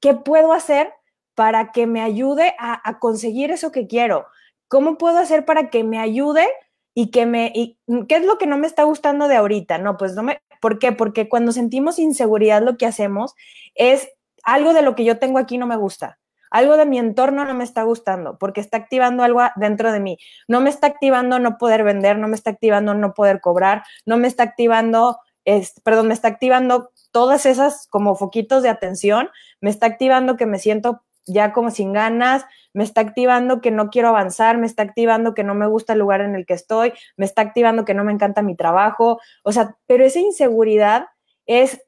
¿qué 0.00 0.14
puedo 0.14 0.52
hacer 0.52 0.92
para 1.36 1.70
que 1.70 1.86
me 1.86 2.00
ayude 2.02 2.56
a, 2.58 2.80
a 2.88 2.98
conseguir 2.98 3.52
eso 3.52 3.70
que 3.70 3.86
quiero? 3.86 4.26
¿Cómo 4.66 4.98
puedo 4.98 5.18
hacer 5.18 5.44
para 5.44 5.70
que 5.70 5.84
me 5.84 6.00
ayude 6.00 6.48
y 6.94 7.12
que 7.12 7.26
me, 7.26 7.52
y, 7.54 7.78
¿qué 8.08 8.16
es 8.16 8.24
lo 8.24 8.38
que 8.38 8.46
no 8.46 8.58
me 8.58 8.66
está 8.66 8.82
gustando 8.82 9.28
de 9.28 9.36
ahorita? 9.36 9.78
No, 9.78 9.96
pues 9.96 10.14
no 10.14 10.24
me, 10.24 10.40
¿por 10.60 10.78
qué? 10.78 10.92
Porque 10.92 11.28
cuando 11.28 11.52
sentimos 11.52 11.98
inseguridad 11.98 12.62
lo 12.62 12.76
que 12.76 12.86
hacemos 12.86 13.34
es 13.74 14.08
algo 14.44 14.72
de 14.72 14.82
lo 14.82 14.94
que 14.94 15.04
yo 15.04 15.18
tengo 15.18 15.38
aquí 15.38 15.58
no 15.58 15.66
me 15.66 15.76
gusta. 15.76 16.18
Algo 16.50 16.76
de 16.76 16.84
mi 16.84 16.98
entorno 16.98 17.44
no 17.44 17.54
me 17.54 17.64
está 17.64 17.84
gustando 17.84 18.36
porque 18.38 18.60
está 18.60 18.76
activando 18.76 19.22
algo 19.22 19.40
dentro 19.56 19.92
de 19.92 20.00
mí. 20.00 20.18
No 20.48 20.60
me 20.60 20.70
está 20.70 20.88
activando 20.88 21.38
no 21.38 21.58
poder 21.58 21.84
vender, 21.84 22.18
no 22.18 22.26
me 22.28 22.34
está 22.34 22.50
activando 22.50 22.94
no 22.94 23.14
poder 23.14 23.40
cobrar, 23.40 23.84
no 24.04 24.16
me 24.16 24.26
está 24.26 24.42
activando, 24.42 25.18
es, 25.44 25.80
perdón, 25.84 26.08
me 26.08 26.14
está 26.14 26.28
activando 26.28 26.90
todas 27.12 27.46
esas 27.46 27.86
como 27.86 28.16
foquitos 28.16 28.62
de 28.62 28.68
atención, 28.68 29.30
me 29.60 29.70
está 29.70 29.86
activando 29.86 30.36
que 30.36 30.46
me 30.46 30.58
siento 30.58 31.02
ya 31.26 31.52
como 31.52 31.70
sin 31.70 31.92
ganas, 31.92 32.44
me 32.72 32.84
está 32.84 33.00
activando 33.00 33.60
que 33.60 33.70
no 33.70 33.90
quiero 33.90 34.08
avanzar, 34.08 34.58
me 34.58 34.66
está 34.66 34.82
activando 34.82 35.34
que 35.34 35.44
no 35.44 35.54
me 35.54 35.66
gusta 35.66 35.92
el 35.92 35.98
lugar 35.98 36.20
en 36.20 36.34
el 36.34 36.46
que 36.46 36.54
estoy, 36.54 36.92
me 37.16 37.26
está 37.26 37.42
activando 37.42 37.84
que 37.84 37.94
no 37.94 38.04
me 38.04 38.12
encanta 38.12 38.42
mi 38.42 38.56
trabajo, 38.56 39.20
o 39.42 39.52
sea, 39.52 39.76
pero 39.86 40.04
esa 40.04 40.20
inseguridad 40.20 41.06
es 41.46 41.80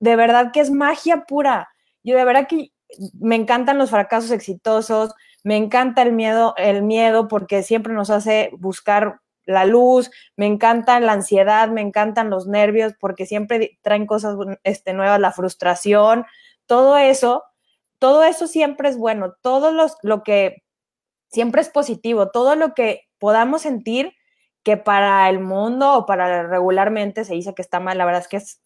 de 0.00 0.16
verdad 0.16 0.50
que 0.52 0.60
es 0.60 0.70
magia 0.70 1.24
pura. 1.24 1.68
Yo 2.02 2.16
de 2.16 2.24
verdad 2.24 2.46
que 2.46 2.72
me 3.18 3.36
encantan 3.36 3.78
los 3.78 3.90
fracasos 3.90 4.30
exitosos, 4.30 5.14
me 5.42 5.56
encanta 5.56 6.02
el 6.02 6.12
miedo, 6.12 6.54
el 6.56 6.82
miedo 6.82 7.28
porque 7.28 7.62
siempre 7.62 7.94
nos 7.94 8.10
hace 8.10 8.50
buscar 8.58 9.20
la 9.46 9.64
luz, 9.66 10.10
me 10.36 10.46
encanta 10.46 10.98
la 11.00 11.12
ansiedad, 11.12 11.68
me 11.68 11.82
encantan 11.82 12.30
los 12.30 12.46
nervios 12.46 12.94
porque 12.98 13.26
siempre 13.26 13.78
traen 13.82 14.06
cosas 14.06 14.36
este, 14.62 14.94
nuevas, 14.94 15.20
la 15.20 15.32
frustración, 15.32 16.24
todo 16.66 16.96
eso 16.96 17.44
todo 18.04 18.22
eso 18.22 18.46
siempre 18.46 18.90
es 18.90 18.98
bueno, 18.98 19.32
todo 19.40 19.72
lo 20.02 20.22
que 20.22 20.62
siempre 21.30 21.62
es 21.62 21.70
positivo, 21.70 22.30
todo 22.30 22.54
lo 22.54 22.74
que 22.74 23.08
podamos 23.18 23.62
sentir 23.62 24.12
que 24.62 24.76
para 24.76 25.26
el 25.30 25.40
mundo 25.40 25.94
o 25.94 26.04
para 26.04 26.46
regularmente 26.46 27.24
se 27.24 27.32
dice 27.32 27.54
que 27.54 27.62
está 27.62 27.80
mal, 27.80 27.96
la 27.96 28.04
verdad 28.04 28.20
es 28.20 28.28
que 28.28 28.36
es, 28.36 28.60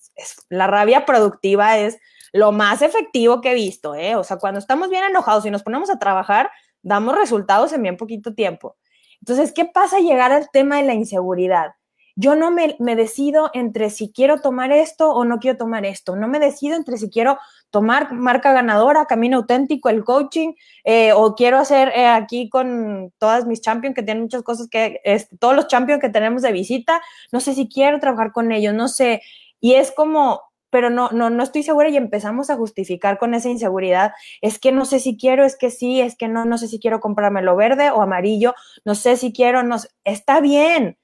la 0.48 0.66
rabia 0.66 1.06
productiva 1.06 1.78
es 1.78 2.00
lo 2.32 2.50
más 2.50 2.82
efectivo 2.82 3.40
que 3.40 3.52
he 3.52 3.54
visto, 3.54 3.94
¿eh? 3.94 4.16
O 4.16 4.24
sea, 4.24 4.38
cuando 4.38 4.58
estamos 4.58 4.90
bien 4.90 5.04
enojados 5.04 5.46
y 5.46 5.52
nos 5.52 5.62
ponemos 5.62 5.88
a 5.88 6.00
trabajar, 6.00 6.50
damos 6.82 7.16
resultados 7.16 7.72
en 7.72 7.82
bien 7.82 7.96
poquito 7.96 8.34
tiempo. 8.34 8.76
Entonces, 9.20 9.52
¿qué 9.52 9.66
pasa 9.66 10.00
llegar 10.00 10.32
al 10.32 10.50
tema 10.50 10.78
de 10.78 10.82
la 10.82 10.94
inseguridad? 10.94 11.74
yo 12.20 12.34
no 12.34 12.50
me, 12.50 12.96
decido 12.96 13.48
entre 13.54 13.90
si 13.90 14.10
quiero 14.10 14.40
tomar 14.40 14.72
esto 14.72 15.12
o 15.12 15.24
no 15.24 15.38
quiero 15.38 15.56
tomar 15.56 15.86
esto, 15.86 16.16
no 16.16 16.26
me 16.26 16.40
decido 16.40 16.74
entre 16.74 16.98
si 16.98 17.10
quiero 17.10 17.38
tomar 17.70 18.12
marca 18.12 18.52
ganadora, 18.52 19.06
camino 19.06 19.38
auténtico, 19.38 19.88
el 19.88 20.04
coaching, 20.04 20.52
eh, 20.84 21.12
o 21.12 21.34
quiero 21.34 21.58
hacer 21.58 21.88
eh, 21.88 22.06
aquí 22.06 22.48
con 22.48 23.12
todas 23.18 23.46
mis 23.46 23.60
champions 23.60 23.94
que 23.94 24.02
tienen 24.02 24.22
muchas 24.22 24.42
cosas 24.42 24.68
que, 24.68 25.00
este, 25.04 25.36
todos 25.36 25.54
los 25.54 25.68
champions 25.68 26.00
que 26.00 26.08
tenemos 26.08 26.42
de 26.42 26.52
visita, 26.52 27.02
no 27.32 27.40
sé 27.40 27.54
si 27.54 27.68
quiero 27.68 28.00
trabajar 28.00 28.32
con 28.32 28.52
ellos, 28.52 28.74
no 28.74 28.88
sé, 28.88 29.22
y 29.60 29.74
es 29.74 29.92
como, 29.92 30.42
pero 30.70 30.90
no, 30.90 31.10
no, 31.10 31.30
no 31.30 31.42
estoy 31.42 31.62
segura 31.62 31.88
y 31.88 31.96
empezamos 31.96 32.50
a 32.50 32.56
justificar 32.56 33.18
con 33.18 33.34
esa 33.34 33.48
inseguridad. 33.48 34.12
Es 34.40 34.58
que 34.58 34.72
no 34.72 34.84
sé 34.84 35.00
si 35.00 35.16
quiero, 35.16 35.44
es 35.44 35.56
que 35.56 35.70
sí, 35.70 36.00
es 36.00 36.16
que 36.16 36.28
no, 36.28 36.44
no 36.44 36.58
sé 36.58 36.68
si 36.68 36.78
quiero 36.78 37.00
comprarme 37.00 37.42
lo 37.42 37.56
verde 37.56 37.90
o 37.90 38.02
amarillo, 38.02 38.54
no 38.84 38.94
sé 38.94 39.16
si 39.16 39.32
quiero, 39.32 39.62
no. 39.62 39.76
Está 40.04 40.40
bien, 40.40 40.98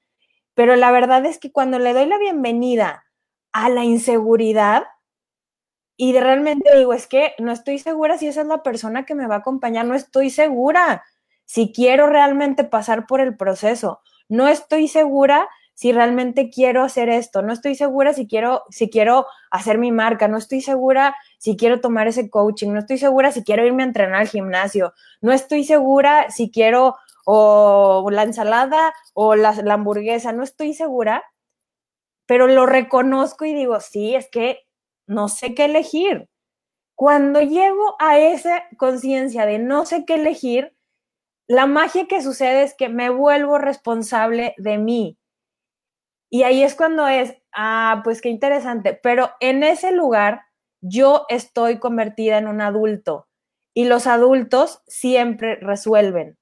pero 0.53 0.75
la 0.75 0.91
verdad 0.91 1.25
es 1.25 1.39
que 1.39 1.51
cuando 1.51 1.79
le 1.79 1.93
doy 1.93 2.05
la 2.07 2.17
bienvenida 2.17 3.05
a 3.51 3.69
la 3.69 3.83
inseguridad 3.83 4.83
y 5.97 6.11
de 6.11 6.21
realmente 6.21 6.77
digo, 6.77 6.93
es 6.93 7.07
que 7.07 7.33
no 7.39 7.51
estoy 7.51 7.79
segura 7.79 8.17
si 8.17 8.27
esa 8.27 8.41
es 8.41 8.47
la 8.47 8.63
persona 8.63 9.05
que 9.05 9.15
me 9.15 9.27
va 9.27 9.35
a 9.35 9.39
acompañar, 9.39 9.85
no 9.85 9.95
estoy 9.95 10.29
segura 10.29 11.03
si 11.45 11.71
quiero 11.71 12.07
realmente 12.07 12.63
pasar 12.63 13.05
por 13.07 13.21
el 13.21 13.37
proceso, 13.37 14.01
no 14.27 14.47
estoy 14.47 14.87
segura 14.87 15.47
si 15.73 15.91
realmente 15.91 16.49
quiero 16.49 16.83
hacer 16.83 17.09
esto, 17.09 17.41
no 17.41 17.51
estoy 17.51 17.75
segura 17.75 18.13
si 18.13 18.27
quiero 18.27 18.63
si 18.69 18.89
quiero 18.89 19.27
hacer 19.51 19.77
mi 19.77 19.91
marca, 19.91 20.27
no 20.27 20.37
estoy 20.37 20.61
segura 20.61 21.15
si 21.37 21.57
quiero 21.57 21.81
tomar 21.81 22.07
ese 22.07 22.29
coaching, 22.29 22.71
no 22.71 22.79
estoy 22.79 22.97
segura 22.97 23.31
si 23.31 23.43
quiero 23.43 23.65
irme 23.65 23.83
a 23.83 23.87
entrenar 23.87 24.21
al 24.21 24.27
gimnasio, 24.27 24.93
no 25.21 25.33
estoy 25.33 25.65
segura 25.65 26.29
si 26.29 26.49
quiero 26.49 26.95
o 27.25 28.07
la 28.11 28.23
ensalada 28.23 28.93
o 29.13 29.35
la, 29.35 29.49
hamburguesa, 29.49 30.31
no 30.31 30.43
estoy 30.43 30.73
segura, 30.73 31.23
pero 32.25 32.47
lo 32.47 32.65
reconozco 32.65 33.45
y 33.45 33.53
digo, 33.53 33.79
sí, 33.79 34.15
es 34.15 34.29
que 34.29 34.59
no 35.07 35.27
sé 35.29 35.53
qué 35.55 35.65
elegir. 35.65 36.29
Cuando 36.95 37.41
llego 37.41 37.95
a 37.99 38.19
esa 38.19 38.63
conciencia 38.77 39.45
de 39.45 39.59
no 39.59 39.85
sé 39.85 40.05
qué 40.05 40.15
elegir, 40.15 40.75
la 41.47 41.67
magia 41.67 42.07
que 42.07 42.21
sucede 42.21 42.63
es 42.63 42.73
que 42.73 42.89
me 42.89 43.09
vuelvo 43.09 43.57
responsable 43.57 44.55
de 44.57 44.77
mí. 44.77 45.17
Y 46.29 46.43
ahí 46.43 46.63
es 46.63 46.75
cuando 46.75 47.07
es, 47.07 47.35
ah, 47.53 48.01
pues 48.03 48.21
qué 48.21 48.29
interesante, 48.29 48.99
pero 49.01 49.31
en 49.39 49.63
ese 49.63 49.91
lugar 49.91 50.41
yo 50.81 51.25
estoy 51.29 51.79
convertida 51.79 52.37
en 52.37 52.47
un 52.47 52.61
adulto 52.61 53.27
y 53.73 53.85
los 53.85 54.07
adultos 54.07 54.81
siempre 54.87 55.55
resuelven. 55.55 56.37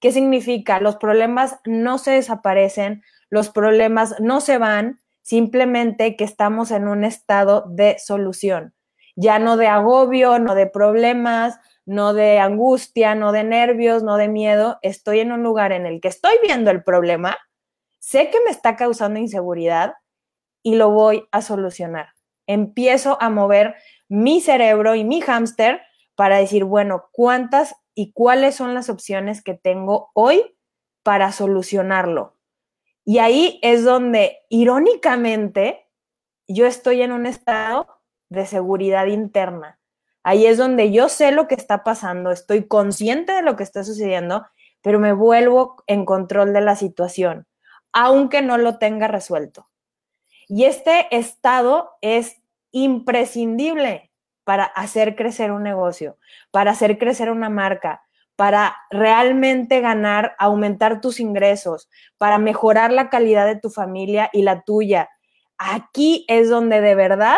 ¿Qué 0.00 0.12
significa? 0.12 0.80
Los 0.80 0.96
problemas 0.96 1.60
no 1.64 1.98
se 1.98 2.10
desaparecen, 2.10 3.02
los 3.30 3.50
problemas 3.50 4.16
no 4.20 4.40
se 4.40 4.58
van, 4.58 5.00
simplemente 5.22 6.16
que 6.16 6.24
estamos 6.24 6.70
en 6.70 6.88
un 6.88 7.04
estado 7.04 7.64
de 7.68 7.96
solución, 7.98 8.74
ya 9.16 9.38
no 9.38 9.56
de 9.56 9.66
agobio, 9.66 10.38
no 10.38 10.54
de 10.54 10.66
problemas, 10.66 11.58
no 11.84 12.12
de 12.12 12.38
angustia, 12.38 13.14
no 13.14 13.32
de 13.32 13.44
nervios, 13.44 14.02
no 14.02 14.16
de 14.16 14.28
miedo, 14.28 14.78
estoy 14.82 15.20
en 15.20 15.32
un 15.32 15.42
lugar 15.42 15.72
en 15.72 15.86
el 15.86 16.00
que 16.00 16.08
estoy 16.08 16.34
viendo 16.42 16.70
el 16.70 16.82
problema, 16.82 17.38
sé 17.98 18.30
que 18.30 18.40
me 18.44 18.50
está 18.50 18.76
causando 18.76 19.18
inseguridad 19.20 19.94
y 20.62 20.76
lo 20.76 20.90
voy 20.90 21.28
a 21.32 21.42
solucionar. 21.42 22.10
Empiezo 22.46 23.18
a 23.20 23.30
mover 23.30 23.76
mi 24.08 24.40
cerebro 24.40 24.94
y 24.94 25.04
mi 25.04 25.20
hámster 25.20 25.82
para 26.14 26.38
decir, 26.38 26.64
bueno, 26.64 27.08
¿cuántas 27.12 27.76
y 27.94 28.12
cuáles 28.12 28.54
son 28.54 28.74
las 28.74 28.88
opciones 28.88 29.42
que 29.42 29.54
tengo 29.54 30.10
hoy 30.14 30.42
para 31.02 31.32
solucionarlo. 31.32 32.36
Y 33.04 33.18
ahí 33.18 33.58
es 33.62 33.84
donde, 33.84 34.38
irónicamente, 34.48 35.88
yo 36.46 36.66
estoy 36.66 37.02
en 37.02 37.12
un 37.12 37.26
estado 37.26 37.86
de 38.28 38.46
seguridad 38.46 39.06
interna. 39.06 39.78
Ahí 40.22 40.46
es 40.46 40.56
donde 40.56 40.92
yo 40.92 41.08
sé 41.08 41.32
lo 41.32 41.48
que 41.48 41.56
está 41.56 41.82
pasando, 41.82 42.30
estoy 42.30 42.68
consciente 42.68 43.32
de 43.32 43.42
lo 43.42 43.56
que 43.56 43.64
está 43.64 43.82
sucediendo, 43.82 44.46
pero 44.80 45.00
me 45.00 45.12
vuelvo 45.12 45.82
en 45.86 46.04
control 46.04 46.52
de 46.52 46.60
la 46.60 46.76
situación, 46.76 47.46
aunque 47.92 48.40
no 48.40 48.56
lo 48.56 48.78
tenga 48.78 49.08
resuelto. 49.08 49.68
Y 50.48 50.64
este 50.64 51.14
estado 51.16 51.90
es 52.02 52.40
imprescindible 52.70 54.12
para 54.44 54.64
hacer 54.64 55.16
crecer 55.16 55.50
un 55.50 55.62
negocio, 55.62 56.18
para 56.50 56.72
hacer 56.72 56.98
crecer 56.98 57.30
una 57.30 57.48
marca, 57.48 58.02
para 58.42 58.74
realmente 58.90 59.80
ganar, 59.80 60.34
aumentar 60.36 61.00
tus 61.00 61.20
ingresos, 61.20 61.88
para 62.18 62.38
mejorar 62.38 62.92
la 62.92 63.08
calidad 63.08 63.46
de 63.46 63.54
tu 63.54 63.70
familia 63.70 64.30
y 64.32 64.42
la 64.42 64.62
tuya. 64.62 65.08
Aquí 65.58 66.24
es 66.26 66.50
donde 66.50 66.80
de 66.80 66.96
verdad 66.96 67.36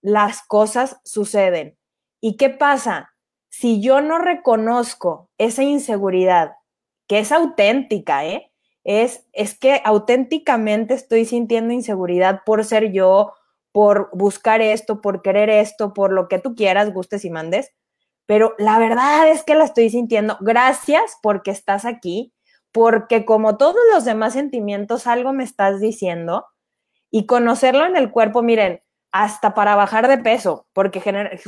las 0.00 0.40
cosas 0.40 0.98
suceden. 1.04 1.76
¿Y 2.22 2.38
qué 2.38 2.48
pasa? 2.48 3.10
Si 3.50 3.82
yo 3.82 4.00
no 4.00 4.16
reconozco 4.16 5.28
esa 5.36 5.64
inseguridad, 5.64 6.52
que 7.06 7.18
es 7.18 7.30
auténtica, 7.30 8.24
¿eh? 8.24 8.50
Es, 8.84 9.26
es 9.34 9.54
que 9.58 9.82
auténticamente 9.84 10.94
estoy 10.94 11.26
sintiendo 11.26 11.74
inseguridad 11.74 12.40
por 12.46 12.64
ser 12.64 12.90
yo, 12.90 13.34
por 13.70 14.08
buscar 14.14 14.62
esto, 14.62 15.02
por 15.02 15.20
querer 15.20 15.50
esto, 15.50 15.92
por 15.92 16.10
lo 16.10 16.26
que 16.28 16.38
tú 16.38 16.54
quieras, 16.54 16.90
gustes 16.90 17.26
y 17.26 17.28
mandes. 17.28 17.74
Pero 18.32 18.54
la 18.56 18.78
verdad 18.78 19.28
es 19.28 19.44
que 19.44 19.54
la 19.54 19.64
estoy 19.64 19.90
sintiendo. 19.90 20.38
Gracias 20.40 21.18
porque 21.22 21.50
estás 21.50 21.84
aquí, 21.84 22.32
porque 22.72 23.26
como 23.26 23.58
todos 23.58 23.76
los 23.92 24.06
demás 24.06 24.32
sentimientos, 24.32 25.06
algo 25.06 25.34
me 25.34 25.44
estás 25.44 25.80
diciendo 25.82 26.46
y 27.10 27.26
conocerlo 27.26 27.84
en 27.84 27.94
el 27.94 28.10
cuerpo, 28.10 28.42
miren, 28.42 28.80
hasta 29.10 29.52
para 29.52 29.76
bajar 29.76 30.08
de 30.08 30.16
peso, 30.16 30.66
porque 30.72 31.02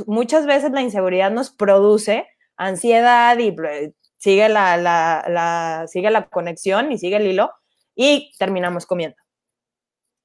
muchas 0.07 0.45
veces 0.45 0.73
la 0.73 0.83
inseguridad 0.83 1.31
nos 1.31 1.49
produce 1.49 2.29
ansiedad 2.59 3.39
y 3.39 3.57
sigue 4.19 4.51
la, 4.51 5.87
sigue 5.89 6.11
la 6.11 6.29
conexión 6.29 6.93
y 6.93 6.99
sigue 6.99 7.17
el 7.17 7.29
hilo 7.29 7.51
y 7.95 8.31
terminamos 8.39 8.85
comiendo 8.85 9.17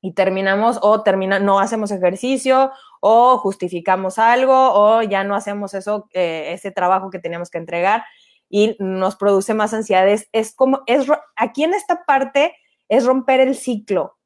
y 0.02 0.14
terminamos 0.14 0.80
o 0.82 1.04
termina, 1.04 1.40
no 1.40 1.60
hacemos 1.60 1.92
ejercicio 1.92 2.72
o 3.00 3.38
justificamos 3.38 4.20
algo 4.20 4.54
o 4.54 5.02
ya 5.02 5.24
no 5.24 5.36
hacemos 5.36 5.74
eso, 5.74 6.08
eh, 6.14 6.54
ese 6.54 6.72
trabajo 6.72 7.10
que 7.10 7.20
teníamos 7.20 7.50
que 7.50 7.58
entregar 7.58 8.04
y 8.50 8.76
nos 8.80 9.16
produce 9.16 9.54
más 9.54 9.74
ansiedades. 9.74 10.28
Es 10.32 10.54
como, 10.54 10.82
es, 10.88 11.08
aquí 11.36 11.64
en 11.64 11.74
esta 11.74 12.06
parte 12.06 12.56
es 12.90 13.06
romper 13.06 13.40
el 13.40 13.56
ciclo, 13.56 14.18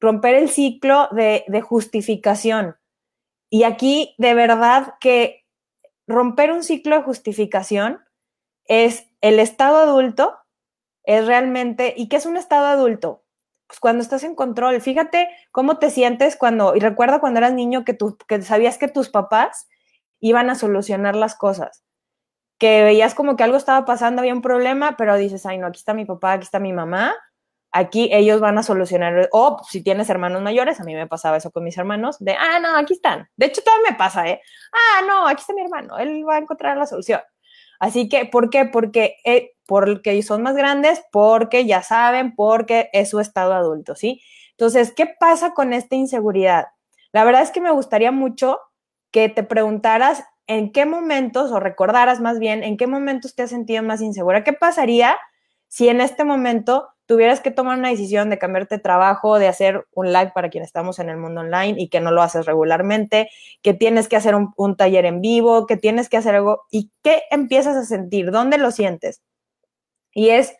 romper 0.00 0.34
el 0.34 0.48
ciclo 0.48 1.08
de, 1.12 1.44
de 1.46 1.60
justificación. 1.60 2.76
Y 3.50 3.62
aquí 3.62 4.14
de 4.18 4.34
verdad 4.34 4.94
que 5.00 5.46
romper 6.06 6.52
un 6.52 6.62
ciclo 6.62 6.96
de 6.96 7.02
justificación 7.02 8.00
es 8.64 9.08
el 9.20 9.38
estado 9.38 9.78
adulto, 9.78 10.36
es 11.04 11.26
realmente, 11.26 11.94
¿y 11.96 12.08
qué 12.08 12.16
es 12.16 12.26
un 12.26 12.36
estado 12.36 12.66
adulto? 12.66 13.24
Pues 13.68 13.80
cuando 13.80 14.02
estás 14.02 14.24
en 14.24 14.34
control, 14.34 14.80
fíjate 14.80 15.28
cómo 15.52 15.78
te 15.78 15.90
sientes 15.90 16.36
cuando, 16.36 16.74
y 16.74 16.80
recuerda 16.80 17.20
cuando 17.20 17.38
eras 17.38 17.52
niño 17.52 17.84
que, 17.84 17.92
tú, 17.92 18.16
que 18.26 18.40
sabías 18.42 18.78
que 18.78 18.88
tus 18.88 19.10
papás 19.10 19.68
iban 20.20 20.48
a 20.48 20.54
solucionar 20.54 21.14
las 21.14 21.36
cosas, 21.36 21.84
que 22.58 22.82
veías 22.82 23.14
como 23.14 23.36
que 23.36 23.44
algo 23.44 23.58
estaba 23.58 23.84
pasando, 23.84 24.20
había 24.20 24.32
un 24.32 24.40
problema, 24.40 24.96
pero 24.96 25.16
dices, 25.16 25.44
ay, 25.44 25.58
no, 25.58 25.66
aquí 25.66 25.78
está 25.78 25.92
mi 25.92 26.06
papá, 26.06 26.32
aquí 26.32 26.44
está 26.44 26.58
mi 26.58 26.72
mamá, 26.72 27.14
aquí 27.70 28.08
ellos 28.10 28.40
van 28.40 28.56
a 28.56 28.62
solucionar, 28.62 29.28
o 29.32 29.62
si 29.68 29.82
tienes 29.82 30.08
hermanos 30.08 30.40
mayores, 30.40 30.80
a 30.80 30.84
mí 30.84 30.94
me 30.94 31.06
pasaba 31.06 31.36
eso 31.36 31.50
con 31.50 31.62
mis 31.62 31.76
hermanos, 31.76 32.16
de, 32.20 32.32
ah, 32.32 32.58
no, 32.60 32.74
aquí 32.74 32.94
están, 32.94 33.28
de 33.36 33.46
hecho 33.46 33.62
todavía 33.62 33.90
me 33.90 33.96
pasa, 33.98 34.26
¿eh? 34.26 34.40
Ah, 34.72 35.02
no, 35.06 35.28
aquí 35.28 35.42
está 35.42 35.52
mi 35.52 35.60
hermano, 35.60 35.98
él 35.98 36.26
va 36.26 36.36
a 36.36 36.38
encontrar 36.38 36.78
la 36.78 36.86
solución. 36.86 37.20
Así 37.80 38.08
que, 38.08 38.24
¿por 38.24 38.50
qué? 38.50 38.64
Porque, 38.64 39.16
eh, 39.24 39.52
porque 39.68 40.22
son 40.22 40.40
más 40.42 40.56
grandes, 40.56 41.04
porque 41.12 41.66
ya 41.66 41.82
saben, 41.82 42.34
porque 42.34 42.88
es 42.94 43.10
su 43.10 43.20
estado 43.20 43.52
adulto, 43.52 43.94
¿sí? 43.94 44.22
Entonces, 44.52 44.92
¿qué 44.92 45.06
pasa 45.06 45.52
con 45.52 45.74
esta 45.74 45.94
inseguridad? 45.94 46.68
La 47.12 47.22
verdad 47.22 47.42
es 47.42 47.50
que 47.50 47.60
me 47.60 47.70
gustaría 47.70 48.10
mucho 48.10 48.58
que 49.10 49.28
te 49.28 49.42
preguntaras 49.42 50.24
en 50.46 50.72
qué 50.72 50.86
momentos, 50.86 51.52
o 51.52 51.60
recordaras 51.60 52.18
más 52.18 52.38
bien, 52.38 52.64
en 52.64 52.78
qué 52.78 52.86
momentos 52.86 53.34
te 53.34 53.42
has 53.42 53.50
sentido 53.50 53.82
más 53.82 54.00
insegura. 54.00 54.42
¿Qué 54.42 54.54
pasaría 54.54 55.18
si 55.68 55.90
en 55.90 56.00
este 56.00 56.24
momento 56.24 56.88
tuvieras 57.04 57.42
que 57.42 57.50
tomar 57.50 57.78
una 57.78 57.90
decisión 57.90 58.30
de 58.30 58.38
cambiarte 58.38 58.76
de 58.76 58.80
trabajo, 58.80 59.38
de 59.38 59.48
hacer 59.48 59.86
un 59.92 60.14
live 60.14 60.32
para 60.34 60.48
quienes 60.48 60.68
estamos 60.68 60.98
en 60.98 61.10
el 61.10 61.18
mundo 61.18 61.42
online 61.42 61.74
y 61.78 61.90
que 61.90 62.00
no 62.00 62.10
lo 62.10 62.22
haces 62.22 62.46
regularmente, 62.46 63.28
que 63.60 63.74
tienes 63.74 64.08
que 64.08 64.16
hacer 64.16 64.34
un, 64.34 64.76
taller 64.76 65.04
en 65.04 65.20
vivo, 65.20 65.66
que 65.66 65.76
tienes 65.76 66.08
que 66.08 66.16
hacer 66.16 66.36
algo 66.36 66.62
y 66.70 66.90
qué 67.02 67.24
empiezas 67.30 67.76
a 67.76 67.84
sentir, 67.84 68.30
dónde 68.30 68.56
lo 68.56 68.70
sientes. 68.70 69.20
Y 70.18 70.30
es 70.30 70.56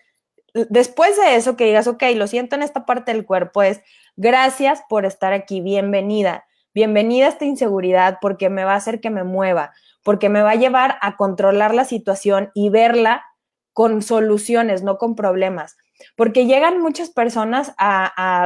después 0.55 1.17
de 1.17 1.35
eso 1.35 1.57
que 1.57 1.65
digas, 1.65 1.89
ok, 1.89 2.01
lo 2.15 2.29
siento 2.29 2.55
en 2.55 2.63
esta 2.63 2.87
parte 2.87 3.13
del 3.13 3.27
cuerpo, 3.27 3.65
es 3.65 3.81
gracias 4.15 4.85
por 4.89 5.05
estar 5.05 5.33
aquí, 5.33 5.61
bienvenida. 5.61 6.47
Bienvenida 6.75 7.27
a 7.27 7.31
esta 7.31 7.45
inseguridad 7.45 8.19
porque 8.21 8.51
me 8.51 8.63
va 8.63 8.75
a 8.75 8.77
hacer 8.77 9.01
que 9.01 9.11
me 9.11 9.25
mueva, 9.25 9.73
porque 10.05 10.29
me 10.29 10.43
va 10.43 10.53
a 10.53 10.55
llevar 10.55 10.97
a 11.01 11.17
controlar 11.17 11.75
la 11.75 11.85
situación 11.85 12.53
y 12.55 12.71
verla 12.71 13.25
con 13.73 14.01
soluciones, 14.01 14.85
no 14.85 14.97
con 14.97 15.17
problemas. 15.17 15.77
porque 16.15 16.47
llegan 16.47 16.81
muchas 16.81 17.11
personas 17.11 17.75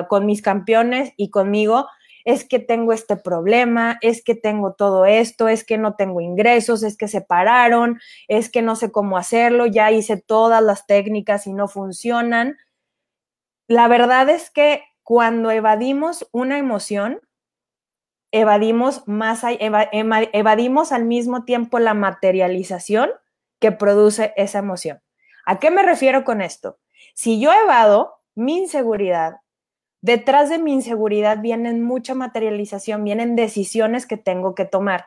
con 0.08 0.24
mis 0.24 0.40
campeones 0.40 1.12
y 1.18 1.28
conmigo, 1.28 1.88
es 2.24 2.44
que 2.46 2.58
tengo 2.58 2.92
este 2.92 3.16
problema, 3.16 3.98
es 4.00 4.22
que 4.22 4.34
tengo 4.34 4.74
todo 4.74 5.04
esto, 5.04 5.48
es 5.48 5.64
que 5.64 5.78
no 5.78 5.94
tengo 5.94 6.20
ingresos, 6.20 6.82
es 6.82 6.96
que 6.96 7.08
se 7.08 7.20
pararon, 7.20 8.00
es 8.28 8.50
que 8.50 8.62
no 8.62 8.76
sé 8.76 8.92
cómo 8.92 9.16
hacerlo, 9.16 9.66
ya 9.66 9.90
hice 9.90 10.16
todas 10.16 10.62
las 10.62 10.86
técnicas 10.86 11.46
y 11.46 11.52
no 11.52 11.68
funcionan. 11.68 12.56
La 13.68 13.88
verdad 13.88 14.28
es 14.28 14.50
que 14.50 14.82
cuando 15.02 15.50
evadimos 15.50 16.28
una 16.32 16.58
emoción, 16.58 17.20
evadimos 18.30 19.06
más, 19.06 19.42
evadimos 19.44 20.92
al 20.92 21.04
mismo 21.04 21.44
tiempo 21.44 21.78
la 21.78 21.94
materialización 21.94 23.10
que 23.60 23.72
produce 23.72 24.32
esa 24.36 24.58
emoción. 24.58 25.00
¿A 25.44 25.58
qué 25.58 25.70
me 25.70 25.82
refiero 25.82 26.24
con 26.24 26.40
esto? 26.40 26.78
Si 27.14 27.40
yo 27.40 27.52
evado 27.52 28.14
mi 28.34 28.58
inseguridad, 28.58 29.41
detrás 30.02 30.50
de 30.50 30.58
mi 30.58 30.74
inseguridad 30.74 31.38
vienen 31.40 31.82
mucha 31.82 32.14
materialización, 32.14 33.04
vienen 33.04 33.34
decisiones 33.36 34.06
que 34.06 34.18
tengo 34.18 34.54
que 34.54 34.66
tomar. 34.66 35.06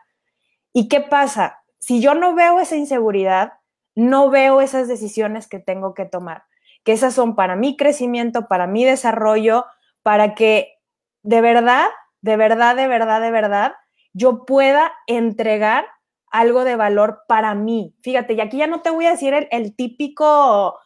¿Y 0.74 0.88
qué 0.88 1.02
pasa? 1.02 1.60
Si 1.80 2.02
yo 2.02 2.16
no 2.16 2.34
veo 2.34 2.60
esa 2.60 2.76
inseguridad, 2.76 3.54
no 3.94 4.30
veo 4.30 4.62
esas 4.62 4.88
decisiones 4.88 5.48
que 5.48 5.60
tengo 5.60 5.94
que 5.94 6.06
tomar, 6.06 6.46
que 6.84 6.94
esas 6.94 7.14
son 7.14 7.36
para 7.36 7.56
mi 7.56 7.78
crecimiento, 7.78 8.48
para 8.48 8.68
mi 8.68 8.84
desarrollo, 8.84 9.66
para 10.02 10.34
que 10.34 10.80
de 11.24 11.42
verdad, 11.42 11.88
de 12.22 12.38
verdad, 12.38 12.76
de 12.76 12.88
verdad, 12.88 13.22
de 13.22 13.32
verdad, 13.32 13.74
yo 14.14 14.46
pueda 14.46 14.94
entregar 15.08 15.86
algo 16.30 16.64
de 16.64 16.76
valor 16.76 17.24
para 17.28 17.56
mí. 17.56 17.96
Fíjate, 18.02 18.34
y 18.34 18.42
aquí 18.42 18.58
ya 18.58 18.68
no 18.68 18.82
te 18.82 18.90
voy 18.90 19.06
a 19.06 19.12
decir 19.12 19.34
el, 19.50 19.76
típico, 19.76 20.78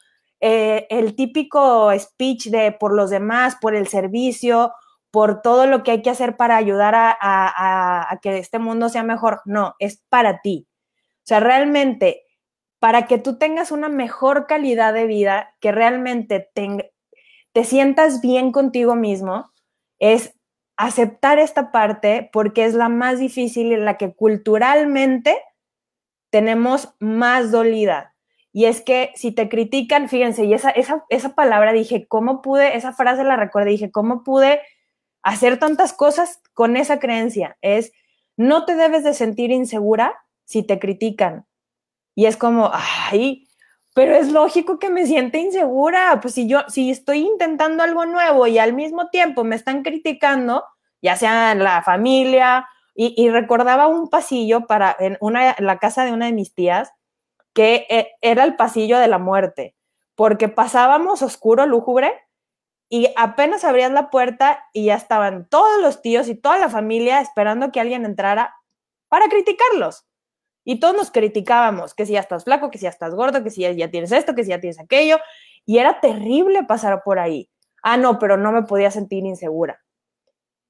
eh, 0.41 0.87
el 0.89 1.15
típico 1.15 1.91
speech 1.97 2.47
de 2.47 2.71
por 2.71 2.93
los 2.93 3.09
demás, 3.09 3.57
por 3.59 3.75
el 3.75 3.87
servicio, 3.87 4.73
por 5.11 5.41
todo 5.41 5.65
lo 5.65 5.83
que 5.83 5.91
hay 5.91 6.01
que 6.01 6.09
hacer 6.09 6.37
para 6.37 6.55
ayudar 6.55 6.93
a, 6.95 8.19
que 8.21 8.37
este 8.37 8.59
mundo 8.59 8.89
sea 8.89 9.03
mejor. 9.03 9.41
No, 9.45 9.75
es 9.79 10.03
para 10.09 10.41
ti. 10.41 10.67
O 10.89 11.25
sea, 11.29 11.39
realmente, 11.39 12.23
para 12.79 13.07
que 13.07 13.17
tú 13.17 13.37
tengas 13.37 13.71
una 13.71 13.89
mejor 13.89 14.47
calidad 14.47 14.93
de 14.93 15.05
vida, 15.05 15.55
que 15.59 15.71
realmente 15.71 16.49
tenga, 16.53 16.85
te 17.53 17.63
sientas 17.63 18.21
bien 18.21 18.51
contigo 18.51 18.95
mismo, 18.95 19.51
es 19.99 20.33
aceptar 20.77 21.39
esta 21.39 21.71
parte 21.71 22.29
porque 22.31 22.65
es 22.65 22.73
la 22.73 22.87
más 22.87 23.19
difícil 23.19 23.71
y 23.71 23.77
la 23.77 23.97
que 23.97 24.13
culturalmente 24.13 25.37
tenemos 26.29 26.95
más 26.99 27.51
dolida. 27.51 28.15
Y 28.51 28.65
es 28.65 28.81
que 28.81 29.11
si 29.15 29.31
te 29.31 29.47
critican, 29.47 30.09
fíjense, 30.09 30.45
y 30.45 30.53
esa, 30.53 30.71
esa, 30.71 31.05
esa 31.09 31.35
palabra 31.35 31.71
dije, 31.71 32.07
¿cómo 32.07 32.41
pude? 32.41 32.75
Esa 32.75 32.93
frase 32.93 33.23
la 33.23 33.35
recuerdo, 33.35 33.69
dije, 33.69 33.91
¿cómo 33.91 34.23
pude 34.23 34.61
hacer 35.21 35.59
tantas 35.59 35.93
cosas 35.93 36.41
con 36.53 36.75
esa 36.75 36.99
creencia? 36.99 37.57
Es, 37.61 37.91
no 38.37 38.65
te 38.65 38.75
debes 38.75 39.03
de 39.03 39.13
sentir 39.13 39.51
insegura 39.51 40.15
si 40.45 40.63
te 40.63 40.79
critican. 40.79 41.45
Y 42.15 42.25
es 42.25 42.37
como, 42.37 42.71
ay, 42.73 43.47
pero 43.93 44.15
es 44.15 44.31
lógico 44.31 44.79
que 44.79 44.89
me 44.89 45.05
siente 45.05 45.39
insegura, 45.39 46.19
pues 46.21 46.33
si 46.33 46.47
yo, 46.47 46.61
si 46.69 46.89
estoy 46.89 47.19
intentando 47.19 47.83
algo 47.83 48.05
nuevo 48.05 48.47
y 48.47 48.57
al 48.57 48.73
mismo 48.73 49.09
tiempo 49.09 49.43
me 49.43 49.55
están 49.55 49.83
criticando, 49.83 50.63
ya 51.01 51.15
sea 51.15 51.53
la 51.55 51.81
familia, 51.83 52.67
y, 53.01 53.29
recordaba 53.29 53.87
un 53.87 54.09
pasillo 54.09 54.67
para 54.67 54.93
en 54.99 55.17
una, 55.21 55.55
la 55.59 55.77
casa 55.77 56.03
de 56.03 56.11
una 56.11 56.25
de 56.25 56.33
mis 56.33 56.53
tías, 56.53 56.91
que 57.53 57.87
eh, 57.89 58.11
era 58.21 58.43
el 58.43 58.55
pasillo 58.55 58.99
de 58.99 59.07
la 59.07 59.17
muerte, 59.17 59.75
porque 60.15 60.49
pasábamos 60.49 61.21
oscuro, 61.21 61.65
lúgubre, 61.65 62.13
y 62.89 63.13
apenas 63.15 63.63
abrías 63.63 63.91
la 63.91 64.09
puerta 64.09 64.65
y 64.73 64.85
ya 64.85 64.95
estaban 64.95 65.47
todos 65.47 65.79
los 65.81 66.01
tíos 66.01 66.27
y 66.27 66.35
toda 66.35 66.57
la 66.57 66.69
familia 66.69 67.21
esperando 67.21 67.71
que 67.71 67.79
alguien 67.79 68.03
entrara 68.03 68.55
para 69.07 69.29
criticarlos. 69.29 70.07
Y 70.63 70.79
todos 70.79 70.95
nos 70.95 71.11
criticábamos, 71.11 71.93
que 71.93 72.05
si 72.05 72.13
ya 72.13 72.19
estás 72.19 72.43
flaco, 72.43 72.69
que 72.69 72.79
si 72.79 72.83
ya 72.83 72.89
estás 72.89 73.13
gordo, 73.13 73.43
que 73.43 73.51
si 73.51 73.61
ya, 73.61 73.91
tienes 73.91 74.11
esto, 74.11 74.35
que 74.35 74.43
si 74.43 74.49
ya 74.49 74.59
tienes 74.59 74.79
aquello. 74.79 75.17
Y 75.65 75.77
era 75.77 75.99
terrible 75.99 76.63
pasar 76.63 77.03
por 77.03 77.19
ahí. 77.19 77.49
Ah, 77.83 77.97
no, 77.97 78.19
pero 78.19 78.37
no 78.37 78.51
me 78.51 78.63
podía 78.63 78.91
sentir 78.91 79.25
insegura. 79.25 79.81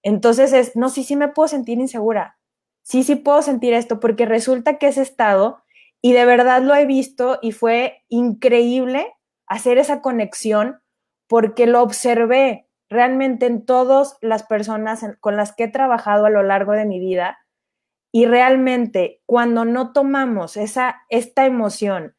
Entonces 0.04 0.54
es, 0.54 0.76
no, 0.76 0.90
sí, 0.90 1.04
sí 1.04 1.16
me 1.16 1.30
puedo 1.30 1.48
sentir 1.48 1.80
insegura. 1.80 2.38
Sí, 2.82 3.04
sí 3.04 3.16
puedo 3.16 3.42
sentir 3.42 3.74
esto, 3.74 4.00
porque 4.00 4.26
resulta 4.26 4.78
que 4.78 4.88
ese 4.88 5.02
estado, 5.02 5.64
y 6.02 6.14
de 6.14 6.26
verdad 6.26 6.62
lo 6.62 6.76
he 6.76 6.86
visto, 6.86 7.40
y 7.42 7.52
fue 7.52 8.04
increíble 8.08 9.14
hacer 9.48 9.78
esa 9.78 10.02
conexión, 10.02 10.82
porque 11.28 11.68
lo 11.68 11.82
observé 11.82 12.68
realmente 12.90 13.46
en 13.46 13.66
todas 13.66 14.18
las 14.22 14.44
personas 14.44 15.06
con 15.20 15.38
las 15.38 15.54
que 15.54 15.66
he 15.66 15.68
trabajado 15.68 16.26
a 16.26 16.30
lo 16.30 16.44
largo 16.44 16.74
de 16.74 16.86
mi 16.86 17.00
vida 17.00 17.38
y 18.12 18.26
realmente 18.26 19.22
cuando 19.26 19.66
no 19.66 19.94
tomamos 19.94 20.58
esa, 20.58 21.04
esta 21.10 21.46
emoción, 21.46 22.16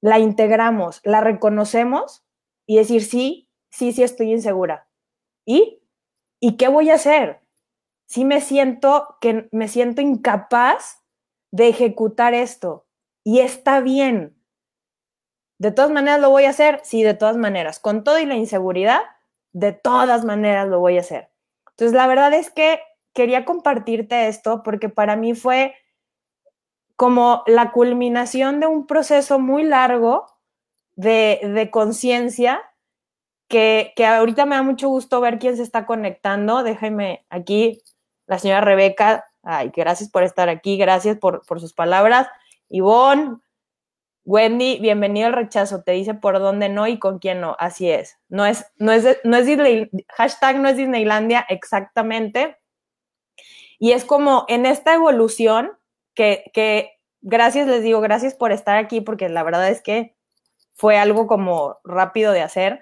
la 0.00 0.18
integramos, 0.18 1.00
la 1.04 1.20
reconocemos 1.20 2.24
y 2.66 2.76
decir, 2.76 3.02
sí, 3.02 3.48
sí, 3.70 3.92
sí 3.92 4.02
estoy 4.02 4.32
insegura. 4.32 4.88
¿Y? 5.44 5.82
¿Y 6.40 6.56
qué 6.56 6.68
voy 6.68 6.90
a 6.90 6.94
hacer? 6.94 7.40
Si 8.06 8.24
me 8.24 8.40
siento 8.40 9.16
que 9.20 9.48
me 9.50 9.66
siento 9.66 10.00
incapaz 10.00 11.02
de 11.50 11.68
ejecutar 11.68 12.34
esto 12.34 12.83
y 13.24 13.40
está 13.40 13.80
bien. 13.80 14.36
De 15.58 15.72
todas 15.72 15.90
maneras 15.90 16.20
lo 16.20 16.30
voy 16.30 16.44
a 16.44 16.50
hacer, 16.50 16.80
sí, 16.84 17.02
de 17.02 17.14
todas 17.14 17.36
maneras, 17.36 17.80
con 17.80 18.04
todo 18.04 18.18
y 18.18 18.26
la 18.26 18.36
inseguridad, 18.36 19.00
de 19.52 19.72
todas 19.72 20.24
maneras 20.24 20.68
lo 20.68 20.78
voy 20.78 20.98
a 20.98 21.00
hacer. 21.00 21.30
Entonces, 21.70 21.94
la 21.94 22.06
verdad 22.06 22.32
es 22.34 22.50
que 22.50 22.80
quería 23.14 23.44
compartirte 23.44 24.28
esto 24.28 24.62
porque 24.62 24.88
para 24.88 25.16
mí 25.16 25.34
fue 25.34 25.74
como 26.96 27.42
la 27.46 27.72
culminación 27.72 28.60
de 28.60 28.66
un 28.66 28.86
proceso 28.86 29.38
muy 29.38 29.64
largo 29.64 30.26
de, 30.96 31.68
conciencia 31.72 32.62
que, 33.48 33.92
que, 33.96 34.06
ahorita 34.06 34.46
me 34.46 34.56
da 34.56 34.62
mucho 34.62 34.88
gusto 34.88 35.20
ver 35.20 35.38
quién 35.38 35.56
se 35.56 35.62
está 35.62 35.86
conectando. 35.86 36.62
Déjenme 36.62 37.24
aquí, 37.30 37.82
la 38.26 38.38
señora 38.38 38.60
Rebeca, 38.60 39.26
ay, 39.42 39.72
gracias 39.74 40.10
por 40.10 40.22
estar 40.22 40.48
aquí, 40.48 40.76
gracias 40.76 41.16
por, 41.18 41.44
por 41.46 41.60
sus 41.60 41.72
palabras. 41.72 42.28
Ivonne, 42.68 43.38
Wendy, 44.24 44.78
bienvenido 44.80 45.26
al 45.26 45.34
rechazo, 45.34 45.82
te 45.82 45.92
dice 45.92 46.14
por 46.14 46.38
dónde 46.38 46.68
no 46.68 46.86
y 46.86 46.98
con 46.98 47.18
quién 47.18 47.40
no, 47.40 47.56
así 47.58 47.90
es. 47.90 48.18
No 48.28 48.46
es, 48.46 48.66
no 48.76 48.92
es, 48.92 49.18
no 49.24 49.36
es 49.36 49.48
hashtag 50.16 50.60
no 50.60 50.68
es 50.68 50.76
Disneylandia 50.76 51.44
exactamente, 51.48 52.58
y 53.78 53.92
es 53.92 54.04
como 54.04 54.44
en 54.48 54.66
esta 54.66 54.94
evolución 54.94 55.72
que, 56.14 56.50
que 56.52 56.92
gracias, 57.20 57.66
les 57.66 57.82
digo, 57.82 58.00
gracias 58.00 58.34
por 58.34 58.52
estar 58.52 58.76
aquí, 58.76 59.00
porque 59.00 59.28
la 59.28 59.42
verdad 59.42 59.68
es 59.68 59.82
que 59.82 60.16
fue 60.74 60.96
algo 60.96 61.26
como 61.26 61.78
rápido 61.84 62.32
de 62.32 62.42
hacer, 62.42 62.80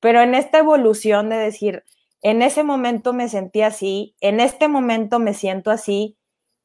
pero 0.00 0.20
en 0.20 0.34
esta 0.34 0.58
evolución 0.58 1.30
de 1.30 1.36
decir, 1.36 1.84
en 2.22 2.42
ese 2.42 2.62
momento 2.62 3.12
me 3.12 3.28
sentí 3.28 3.62
así, 3.62 4.14
en 4.20 4.40
este 4.40 4.68
momento 4.68 5.18
me 5.18 5.34
siento 5.34 5.70
así, 5.70 6.16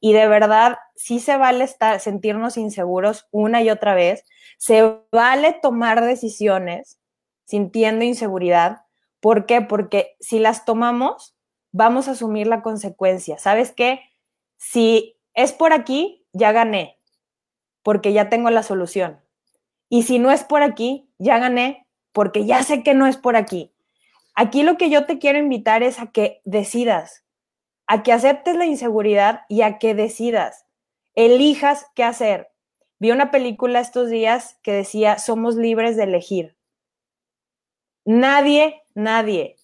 y 0.02 0.14
de 0.14 0.28
verdad 0.28 0.80
sí 0.96 1.20
se 1.20 1.38
vale 1.38 1.64
estar, 1.64 2.00
sentirnos 2.00 2.58
inseguros 2.58 3.28
una 3.32 3.62
y 3.62 3.70
otra 3.70 3.94
vez, 3.94 4.26
se 4.58 5.00
vale 5.12 5.54
tomar 5.54 6.04
decisiones 6.04 7.00
sintiendo 7.46 8.04
inseguridad. 8.04 8.82
¿Por 9.20 9.46
qué? 9.46 9.62
Porque 9.62 10.18
si 10.20 10.40
las 10.40 10.66
tomamos, 10.66 11.36
vamos 11.72 12.08
a 12.08 12.12
asumir 12.12 12.48
la 12.48 12.64
consecuencia. 12.64 13.38
¿Sabes 13.38 13.72
qué? 13.72 14.02
Si 14.58 15.18
es 15.36 15.54
por 15.54 15.72
aquí, 15.72 16.26
ya 16.34 16.52
gané, 16.52 16.98
porque 17.84 18.12
ya 18.12 18.28
tengo 18.28 18.50
la 18.50 18.64
solución. 18.64 19.22
Y 19.88 20.04
si 20.04 20.18
no 20.18 20.32
es 20.32 20.44
por 20.44 20.64
aquí, 20.64 21.12
ya 21.20 21.38
gané, 21.38 21.86
porque 22.12 22.46
ya 22.46 22.64
sé 22.64 22.82
que 22.82 22.96
no 22.96 23.06
es 23.06 23.18
por 23.18 23.36
aquí. 23.36 23.72
Aquí 24.34 24.64
lo 24.64 24.78
que 24.78 24.90
yo 24.90 25.06
te 25.06 25.20
quiero 25.20 25.38
invitar 25.38 25.84
es 25.84 26.00
a 26.00 26.08
que 26.08 26.42
decidas, 26.44 27.24
a 27.92 28.04
que 28.04 28.14
aceptes 28.14 28.56
la 28.56 28.66
inseguridad 28.66 29.42
y 29.50 29.64
a 29.64 29.78
que 29.78 29.94
decidas, 29.94 30.66
elijas 31.14 31.88
qué 31.94 32.06
hacer. 32.06 32.50
Vi 33.00 33.12
una 33.12 33.32
película 33.32 33.82
estos 33.82 34.10
días 34.10 34.58
que 34.64 34.72
decía, 34.72 35.20
somos 35.20 35.58
libres 35.58 35.98
de 35.98 36.04
elegir. 36.04 36.56
Nadie, 38.06 38.82
nadie, 38.94 39.58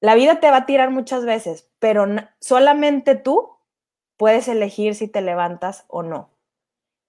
la 0.00 0.14
vida 0.14 0.40
te 0.40 0.50
va 0.50 0.56
a 0.56 0.66
tirar 0.66 0.90
muchas 0.90 1.26
veces, 1.26 1.68
pero 1.80 2.06
solamente 2.40 3.14
tú 3.14 3.50
puedes 4.16 4.48
elegir 4.48 4.94
si 4.94 5.06
te 5.06 5.20
levantas 5.20 5.84
o 5.88 6.02
no. 6.02 6.30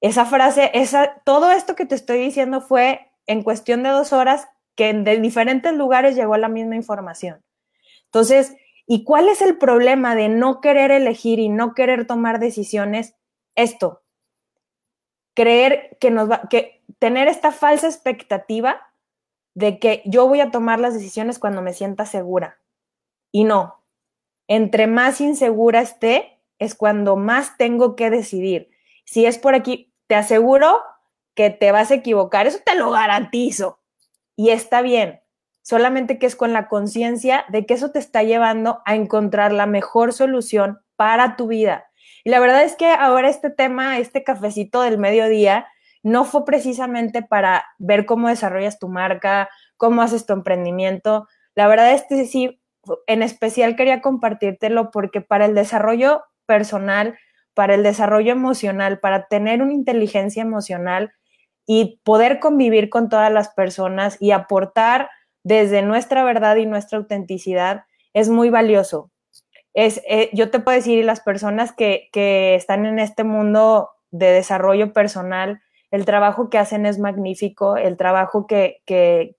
Esa 0.02 0.26
frase, 0.26 0.69
esa, 0.73 1.21
todo 1.23 1.50
esto 1.52 1.76
que 1.76 1.86
te 1.86 1.95
estoy 1.95 2.19
diciendo 2.19 2.60
fue 2.60 3.10
en 3.26 3.41
cuestión 3.41 3.84
de 3.84 3.89
dos 3.91 4.12
horas 4.12 4.50
que 4.76 4.93
de 4.93 5.17
diferentes 5.21 5.71
lugares 5.73 6.17
llegó 6.17 6.36
la 6.36 6.50
misma 6.50 6.76
información. 6.76 7.41
Entonces, 8.04 8.58
¿y 8.88 9.04
cuál 9.04 9.28
es 9.28 9.41
el 9.41 9.58
problema 9.58 10.15
de 10.15 10.30
no 10.30 10.62
querer 10.62 10.91
elegir 10.91 11.39
y 11.39 11.50
no 11.50 11.73
querer 11.73 12.08
tomar 12.08 12.39
decisiones? 12.39 13.15
Esto, 13.56 14.02
creer 15.36 15.97
que 16.00 16.10
nos 16.10 16.32
va, 16.32 16.47
que 16.50 16.84
tener 16.97 17.28
esta 17.28 17.52
falsa 17.52 17.88
expectativa 17.88 18.82
de 19.54 19.78
que 19.80 20.02
yo 20.06 20.28
voy 20.28 20.39
a 20.39 20.52
tomar 20.52 20.80
las 20.80 20.93
decisiones 20.93 21.38
cuando 21.38 21.62
me 21.62 21.73
sienta 21.73 22.06
segura. 22.06 22.60
Y 23.32 23.43
no, 23.43 23.84
entre 24.47 24.88
más 24.88 25.19
insegura 25.19 25.82
esté, 25.82 26.39
es 26.60 26.76
cuando 26.76 27.17
más 27.17 27.58
tengo 27.58 27.95
que 27.95 28.10
decidir. 28.10 28.71
Si 29.06 29.26
es 29.26 29.38
por 29.38 29.54
aquí, 29.54 29.93
te 30.08 30.15
aseguro 30.15 30.82
que 31.36 31.50
te 31.50 31.71
vas 31.71 31.91
a 31.91 31.95
equivocar, 31.95 32.47
eso 32.47 32.60
te 32.65 32.76
lo 32.76 32.91
garantizo. 32.91 33.80
Y 34.36 34.50
está 34.50 34.82
bien, 34.82 35.21
solamente 35.68 36.18
que 36.18 36.28
es 36.28 36.38
con 36.38 36.54
la 36.54 36.70
conciencia 36.70 37.44
de 37.50 37.66
que 37.66 37.74
eso 37.74 37.92
te 37.92 38.00
está 38.00 38.24
llevando 38.24 38.82
a 38.86 38.96
encontrar 38.96 39.52
la 39.52 39.66
mejor 39.66 40.14
solución 40.14 40.80
para 40.96 41.36
tu 41.36 41.48
vida. 41.48 41.90
Y 42.24 42.30
la 42.30 42.40
verdad 42.40 42.64
es 42.64 42.78
que 42.78 42.88
ahora 42.88 43.28
este 43.28 43.50
tema, 43.50 44.00
este 44.00 44.24
cafecito 44.24 44.82
del 44.82 44.98
mediodía, 44.98 45.68
no 46.04 46.24
fue 46.24 46.46
precisamente 46.46 47.22
para 47.22 47.66
ver 47.80 48.06
cómo 48.06 48.30
desarrollas 48.30 48.80
tu 48.80 48.88
marca, 48.88 49.50
cómo 49.76 50.02
haces 50.02 50.26
tu 50.26 50.32
emprendimiento. 50.32 51.28
La 51.54 51.68
verdad 51.68 51.92
es 51.92 52.06
que 52.08 52.26
sí, 52.26 52.62
en 53.06 53.22
especial 53.22 53.76
quería 53.76 54.00
compartírtelo 54.00 54.90
porque 54.90 55.20
para 55.20 55.48
el 55.48 55.54
desarrollo 55.54 56.24
personal, 56.46 57.20
para 57.54 57.76
el 57.76 57.84
desarrollo 57.84 58.32
emocional, 58.32 59.02
para 59.02 59.28
tener 59.28 59.62
una 59.62 59.74
inteligencia 59.74 60.44
emocional 60.44 61.12
y 61.66 62.00
poder 62.06 62.40
convivir 62.40 62.90
con 62.90 63.10
todas 63.10 63.34
las 63.34 63.50
personas 63.50 64.16
y 64.22 64.32
aportar 64.32 65.10
desde 65.48 65.82
nuestra 65.82 66.26
verdad 66.26 66.58
y 66.58 66.66
nuestra 66.66 66.98
autenticidad 66.98 67.86
es 68.14 68.28
muy 68.28 68.50
valioso. 68.50 69.12
Es, 69.74 70.02
eh, 70.06 70.30
yo 70.34 70.52
te 70.52 70.60
puedo 70.60 70.76
decir, 70.76 71.06
las 71.06 71.22
personas 71.22 71.72
que, 71.72 72.10
que 72.12 72.56
están 72.56 72.86
en 72.86 73.00
este 73.00 73.24
mundo 73.24 73.92
de 74.12 74.28
desarrollo 74.32 74.92
personal, 74.92 75.62
el 75.90 76.04
trabajo 76.04 76.50
que 76.50 76.58
hacen 76.58 76.86
es 76.86 77.00
magnífico, 77.00 77.78
el 77.78 77.96
trabajo 77.96 78.46
que, 78.46 78.82
que, 78.86 79.38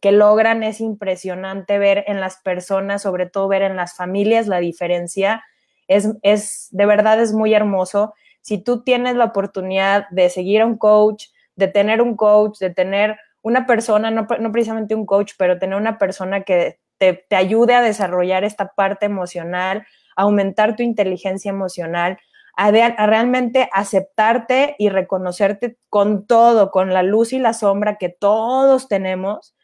que 0.00 0.12
logran 0.12 0.62
es 0.62 0.80
impresionante 0.80 1.78
ver 1.78 2.04
en 2.06 2.20
las 2.20 2.38
personas, 2.38 3.02
sobre 3.02 3.26
todo 3.26 3.46
ver 3.46 3.62
en 3.62 3.76
las 3.76 3.94
familias 3.94 4.46
la 4.46 4.60
diferencia. 4.60 5.44
Es, 5.88 6.08
es, 6.22 6.68
de 6.70 6.86
verdad 6.86 7.20
es 7.20 7.34
muy 7.34 7.52
hermoso. 7.52 8.14
Si 8.40 8.56
tú 8.56 8.82
tienes 8.82 9.14
la 9.14 9.26
oportunidad 9.26 10.08
de 10.08 10.30
seguir 10.30 10.62
a 10.62 10.66
un 10.66 10.78
coach, 10.78 11.26
de 11.54 11.68
tener 11.68 12.00
un 12.00 12.16
coach, 12.16 12.58
de 12.60 12.70
tener 12.70 13.18
una 13.44 13.66
persona, 13.66 14.10
no, 14.10 14.26
no 14.40 14.52
precisamente 14.52 14.94
un 14.94 15.04
coach, 15.04 15.32
pero 15.38 15.58
tener 15.58 15.76
una 15.76 15.98
persona 15.98 16.44
que 16.44 16.80
te, 16.98 17.26
te 17.28 17.36
ayude 17.36 17.74
a 17.74 17.82
desarrollar 17.82 18.42
esta 18.42 18.72
parte 18.74 19.04
emocional, 19.04 19.86
aumentar 20.16 20.76
tu 20.76 20.82
inteligencia 20.82 21.50
emocional, 21.50 22.18
a, 22.56 22.68
a, 22.68 23.06
realmente 23.06 23.68
aceptarte 23.72 24.76
y 24.78 24.88
reconocerte 24.88 25.76
con 25.90 26.26
todo, 26.26 26.70
con 26.70 26.94
la 26.94 27.02
luz 27.02 27.34
y 27.34 27.38
la 27.38 27.52
sombra 27.52 27.96
que 27.96 28.08
todos 28.08 28.88
tenemos, 28.88 29.54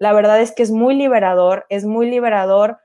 la 0.00 0.12
verdad 0.12 0.40
es 0.40 0.52
que 0.52 0.64
es 0.64 0.72
muy 0.72 0.96
liberador, 0.96 1.64
es 1.68 1.84
muy 1.84 2.10
liberador 2.10 2.78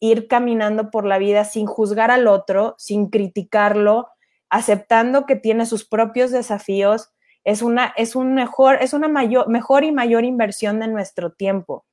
ir 0.00 0.28
caminando 0.28 0.90
por 0.90 1.06
la 1.06 1.16
vida 1.16 1.44
sin 1.44 1.64
juzgar 1.64 2.10
al 2.10 2.26
otro, 2.26 2.74
sin 2.76 3.08
criticarlo, 3.08 4.08
aceptando 4.50 5.24
que 5.24 5.36
tiene 5.36 5.64
sus 5.64 5.86
propios 5.88 6.30
desafíos, 6.30 7.13
es 7.44 7.62
una, 7.62 7.92
es 7.96 8.16
un 8.16 8.34
mejor, 8.34 8.78
es 8.80 8.92
una 8.92 9.08
mayor, 9.08 9.48
mejor 9.48 9.84
y 9.84 9.92
mayor 9.92 10.24
inversión 10.24 10.80
de 10.80 10.88
nuestro 10.88 11.32
tiempo. 11.32 11.84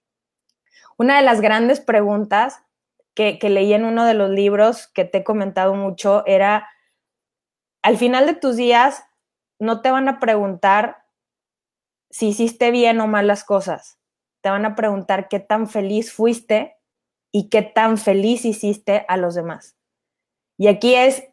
Una 0.97 1.17
de 1.17 1.23
las 1.23 1.41
grandes 1.41 1.79
preguntas 1.79 2.63
que, 3.13 3.37
que 3.39 3.49
leí 3.49 3.73
en 3.73 3.85
uno 3.85 4.05
de 4.05 4.13
los 4.13 4.29
libros 4.29 4.87
que 4.87 5.05
te 5.05 5.19
he 5.19 5.23
comentado 5.23 5.73
mucho 5.75 6.25
era, 6.25 6.69
al 7.81 7.97
final 7.97 8.25
de 8.25 8.35
tus 8.35 8.55
días, 8.55 9.03
no 9.59 9.81
te 9.81 9.91
van 9.91 10.07
a 10.07 10.19
preguntar 10.19 11.03
si 12.09 12.29
hiciste 12.29 12.71
bien 12.71 12.99
o 12.99 13.07
mal 13.07 13.27
las 13.27 13.43
cosas 13.43 14.01
te 14.41 14.49
van 14.49 14.65
a 14.65 14.75
preguntar 14.75 15.29
qué 15.29 15.39
tan 15.39 15.69
feliz 15.69 16.11
fuiste 16.11 16.75
y 17.31 17.49
qué 17.49 17.61
tan 17.61 17.97
feliz 17.97 18.43
hiciste 18.43 19.05
a 19.07 19.17
los 19.17 19.35
demás. 19.35 19.77
Y 20.57 20.67
aquí 20.67 20.95
es, 20.95 21.23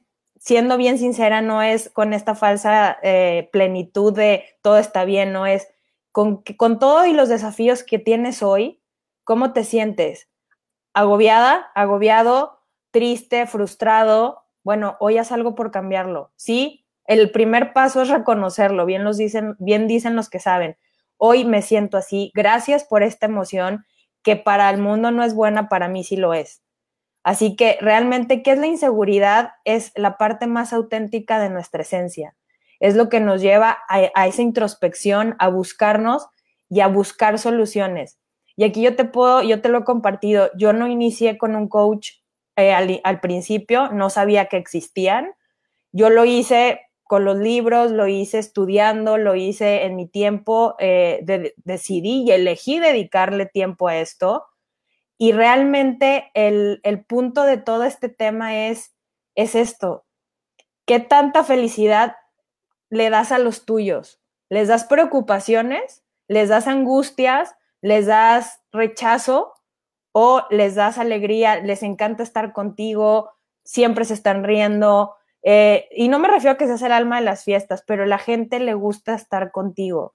siendo 0.40 0.76
bien 0.76 0.98
sincera, 0.98 1.40
no 1.40 1.62
es 1.62 1.90
con 1.90 2.12
esta 2.12 2.34
falsa 2.34 2.98
eh, 3.02 3.48
plenitud 3.52 4.14
de 4.14 4.44
todo 4.62 4.78
está 4.78 5.04
bien, 5.04 5.32
no 5.32 5.46
es 5.46 5.68
con, 6.12 6.42
con 6.56 6.78
todo 6.78 7.06
y 7.06 7.12
los 7.12 7.28
desafíos 7.28 7.82
que 7.82 7.98
tienes 7.98 8.42
hoy, 8.42 8.80
¿cómo 9.24 9.52
te 9.52 9.64
sientes? 9.64 10.28
¿Agobiada? 10.94 11.70
¿Agobiado? 11.74 12.60
¿Triste? 12.90 13.46
¿Frustrado? 13.46 14.44
Bueno, 14.64 14.96
hoy 15.00 15.18
haz 15.18 15.32
algo 15.32 15.54
por 15.54 15.70
cambiarlo. 15.70 16.32
Sí, 16.36 16.86
el 17.04 17.30
primer 17.30 17.72
paso 17.72 18.02
es 18.02 18.08
reconocerlo, 18.08 18.86
bien, 18.86 19.04
los 19.04 19.16
dicen, 19.16 19.56
bien 19.58 19.86
dicen 19.86 20.16
los 20.16 20.28
que 20.28 20.40
saben 20.40 20.76
hoy 21.18 21.44
me 21.44 21.60
siento 21.60 21.98
así, 21.98 22.32
gracias 22.34 22.84
por 22.84 23.02
esta 23.02 23.26
emoción 23.26 23.84
que 24.22 24.36
para 24.36 24.70
el 24.70 24.78
mundo 24.78 25.10
no 25.10 25.22
es 25.22 25.34
buena, 25.34 25.68
para 25.68 25.88
mí 25.88 26.04
sí 26.04 26.16
lo 26.16 26.32
es. 26.32 26.62
Así 27.28 27.56
que 27.56 27.76
realmente, 27.82 28.42
¿qué 28.42 28.52
es 28.52 28.58
la 28.58 28.68
inseguridad? 28.68 29.50
Es 29.66 29.92
la 29.96 30.16
parte 30.16 30.46
más 30.46 30.72
auténtica 30.72 31.38
de 31.38 31.50
nuestra 31.50 31.82
esencia. 31.82 32.34
Es 32.80 32.96
lo 32.96 33.10
que 33.10 33.20
nos 33.20 33.42
lleva 33.42 33.76
a, 33.86 34.26
esa 34.26 34.40
introspección, 34.40 35.36
a 35.38 35.48
buscarnos 35.48 36.26
y 36.70 36.80
a 36.80 36.86
buscar 36.86 37.38
soluciones. 37.38 38.18
Y 38.56 38.64
aquí 38.64 38.80
yo 38.80 38.96
te 38.96 39.04
puedo, 39.04 39.42
yo 39.42 39.60
te 39.60 39.68
lo 39.68 39.80
he 39.80 39.84
compartido, 39.84 40.48
yo 40.56 40.72
no 40.72 40.88
inicié 40.88 41.36
con 41.36 41.54
un 41.54 41.68
coach 41.68 42.12
eh, 42.56 42.72
al, 42.72 43.20
principio, 43.20 43.92
no 43.92 44.08
sabía 44.08 44.46
que 44.46 44.56
existían. 44.56 45.32
Yo 45.92 46.08
lo 46.08 46.24
hice 46.24 46.80
con 47.02 47.26
los 47.26 47.36
libros, 47.36 47.90
lo 47.90 48.06
hice 48.06 48.38
estudiando, 48.38 49.18
lo 49.18 49.34
hice 49.34 49.84
en 49.84 49.96
mi 49.96 50.08
tiempo, 50.08 50.76
eh, 50.78 51.52
decidí 51.56 52.22
y 52.22 52.30
elegí 52.30 52.80
dedicarle 52.80 53.44
tiempo 53.44 53.88
a 53.88 53.98
esto. 53.98 54.46
Y 55.18 55.32
realmente 55.32 56.30
el, 56.34 56.80
el, 56.84 57.04
punto 57.04 57.42
de 57.42 57.56
todo 57.58 57.82
este 57.82 58.08
tema 58.08 58.68
es, 58.68 58.94
es 59.34 59.56
esto, 59.56 60.06
¿qué 60.86 61.00
tanta 61.00 61.42
felicidad 61.42 62.16
le 62.88 63.10
das 63.10 63.32
a 63.32 63.38
los 63.38 63.64
tuyos? 63.64 64.20
¿Les 64.48 64.68
das 64.68 64.84
preocupaciones? 64.84 66.04
¿Les 66.28 66.48
das 66.48 66.66
angustias? 66.66 67.56
¿Les 67.80 68.06
das 68.06 68.62
rechazo? 68.72 69.54
¿O 70.12 70.44
les 70.50 70.74
das 70.74 70.98
alegría? 70.98 71.56
¿Les 71.56 71.82
encanta 71.82 72.22
estar 72.22 72.52
contigo? 72.52 73.32
¿Siempre 73.64 74.04
se 74.04 74.14
están 74.14 74.44
riendo? 74.44 75.16
Eh, 75.42 75.88
y 75.92 76.08
no 76.08 76.18
me 76.18 76.28
refiero 76.28 76.52
a 76.54 76.56
que 76.56 76.66
seas 76.66 76.82
el 76.82 76.92
alma 76.92 77.16
de 77.18 77.24
las 77.24 77.44
fiestas, 77.44 77.82
pero 77.86 78.06
la 78.06 78.18
gente 78.18 78.60
le 78.60 78.74
gusta 78.74 79.14
estar 79.14 79.50
contigo. 79.50 80.14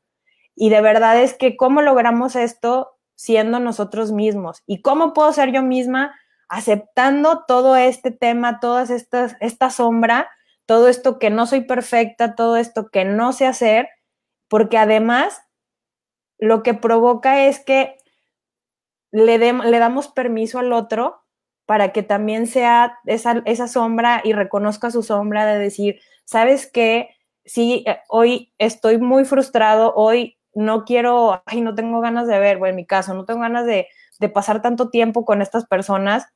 Y 0.56 0.70
de 0.70 0.82
verdad 0.82 1.22
es 1.22 1.34
que 1.34 1.56
cómo 1.58 1.82
logramos 1.82 2.36
esto 2.36 2.98
siendo 3.16 3.60
nosotros 3.60 4.12
mismos. 4.12 4.64
¿Y 4.66 4.82
cómo 4.82 5.14
puedo 5.14 5.32
ser 5.34 5.52
yo 5.52 5.62
misma 5.62 6.16
aceptando 6.50 7.46
todo 7.48 7.76
este 7.76 8.12
tema, 8.12 8.60
todas 8.60 8.90
estas, 8.90 9.36
esta 9.40 9.70
sombra, 9.70 10.30
todo 10.66 10.88
esto 10.88 11.20
que 11.20 11.30
no 11.30 11.46
soy 11.46 11.62
perfecta, 11.62 12.36
todo 12.36 12.58
esto 12.58 12.90
que 12.90 13.06
no 13.06 13.34
sé 13.34 13.46
hacer? 13.46 13.90
Porque 14.48 14.78
además 14.78 15.42
lo 16.38 16.64
que 16.64 16.74
provoca 16.74 17.46
es 17.46 17.60
que 17.60 17.98
le, 19.12 19.38
le 19.38 19.80
damos 19.80 20.08
permiso 20.08 20.60
al 20.60 20.74
otro 20.74 21.24
para 21.66 21.92
que 21.92 22.04
también 22.04 22.48
sea 22.48 23.00
esa, 23.06 23.42
esa 23.46 23.68
sombra 23.68 24.22
y 24.24 24.34
reconozca 24.34 24.92
su 24.92 25.04
sombra 25.04 25.46
de 25.46 25.60
decir, 25.60 26.00
¿sabes 26.26 26.70
qué? 26.70 27.10
Sí, 27.46 27.84
eh, 27.88 28.00
hoy 28.10 28.54
estoy 28.58 28.98
muy 28.98 29.26
frustrado, 29.26 29.94
hoy 29.96 30.38
no 30.56 30.86
quiero, 30.86 31.42
ay, 31.46 31.62
no 31.62 31.76
tengo 31.76 32.02
ganas 32.02 32.28
de 32.28 32.40
ver, 32.40 32.58
bueno, 32.58 32.72
en 32.72 32.76
mi 32.78 32.86
caso, 32.86 33.14
no 33.14 33.26
tengo 33.26 33.42
ganas 33.42 33.66
de, 33.66 33.88
de 34.20 34.30
pasar 34.30 34.62
tanto 34.62 34.90
tiempo 34.90 35.26
con 35.26 35.42
estas 35.42 35.66
personas, 35.66 36.28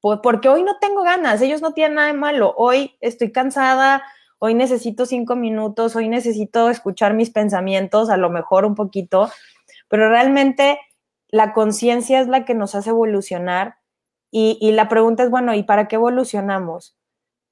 pues 0.00 0.20
porque 0.22 0.48
hoy 0.48 0.62
no 0.62 0.78
tengo 0.80 1.02
ganas, 1.02 1.42
ellos 1.42 1.62
no 1.62 1.72
tienen 1.72 1.96
nada 1.96 2.08
de 2.08 2.14
malo, 2.14 2.54
hoy 2.56 2.96
estoy 3.00 3.32
cansada, 3.32 4.02
hoy 4.38 4.54
necesito 4.54 5.06
cinco 5.06 5.36
minutos, 5.36 5.96
hoy 5.96 6.08
necesito 6.08 6.70
escuchar 6.70 7.14
mis 7.14 7.30
pensamientos, 7.30 8.10
a 8.10 8.16
lo 8.16 8.30
mejor 8.30 8.64
un 8.64 8.74
poquito, 8.74 9.30
pero 9.88 10.08
realmente 10.08 10.78
la 11.28 11.52
conciencia 11.52 12.20
es 12.20 12.28
la 12.28 12.44
que 12.44 12.54
nos 12.54 12.74
hace 12.74 12.90
evolucionar 12.90 13.76
y, 14.30 14.72
la 14.72 14.88
pregunta 14.88 15.22
es, 15.22 15.30
bueno, 15.30 15.54
¿y 15.54 15.62
para 15.62 15.88
qué 15.88 15.96
evolucionamos? 15.96 16.94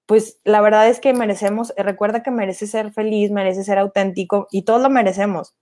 Pues 0.06 0.38
la 0.44 0.60
verdad 0.60 0.88
es 0.88 1.00
que 1.00 1.14
merecemos, 1.14 1.72
recuerda 1.78 2.22
que 2.22 2.30
mereces 2.30 2.70
ser 2.70 2.92
feliz, 2.92 3.30
mereces 3.30 3.66
ser 3.66 3.78
auténtico 3.78 4.48
y 4.50 4.62
todos 4.62 4.82
lo 4.82 4.90
merecemos. 4.90 5.54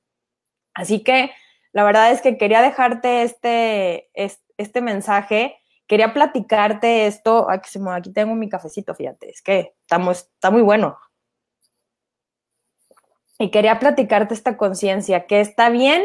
Así 0.75 1.03
que 1.03 1.31
la 1.73 1.85
verdad 1.85 2.11
es 2.13 2.21
que 2.21 2.37
quería 2.37 2.61
dejarte 2.63 3.23
este, 3.23 4.11
este, 4.15 4.81
mensaje, 4.83 5.57
quería 5.87 6.13
platicarte 6.13 7.07
esto. 7.07 7.49
Aquí 7.51 8.13
tengo 8.13 8.35
mi 8.35 8.49
cafecito, 8.49 8.95
fíjate, 8.95 9.31
es 9.31 9.43
que 9.43 9.75
está 9.85 10.51
muy 10.51 10.63
bueno. 10.63 10.99
Y 13.39 13.51
quería 13.51 13.79
platicarte 13.79 14.35
esta 14.35 14.57
conciencia, 14.57 15.27
que 15.27 15.41
está 15.41 15.71
bien 15.71 16.03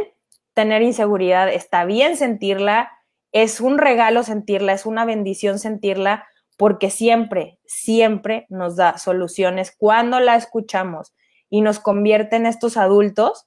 tener 0.53 0.82
inseguridad, 0.82 1.49
está 1.49 1.86
bien 1.86 2.17
sentirla, 2.17 2.91
es 3.32 3.62
un 3.62 3.77
regalo 3.77 4.23
sentirla, 4.23 4.73
es 4.73 4.86
una 4.88 5.06
bendición 5.06 5.60
sentirla, 5.60 6.27
porque 6.58 6.89
siempre, 6.89 7.60
siempre 7.65 8.47
nos 8.49 8.75
da 8.75 8.97
soluciones 8.97 9.75
cuando 9.77 10.19
la 10.19 10.36
escuchamos 10.36 11.13
y 11.49 11.62
nos 11.62 11.80
convierte 11.80 12.38
en 12.38 12.47
estos 12.47 12.77
adultos 12.77 13.45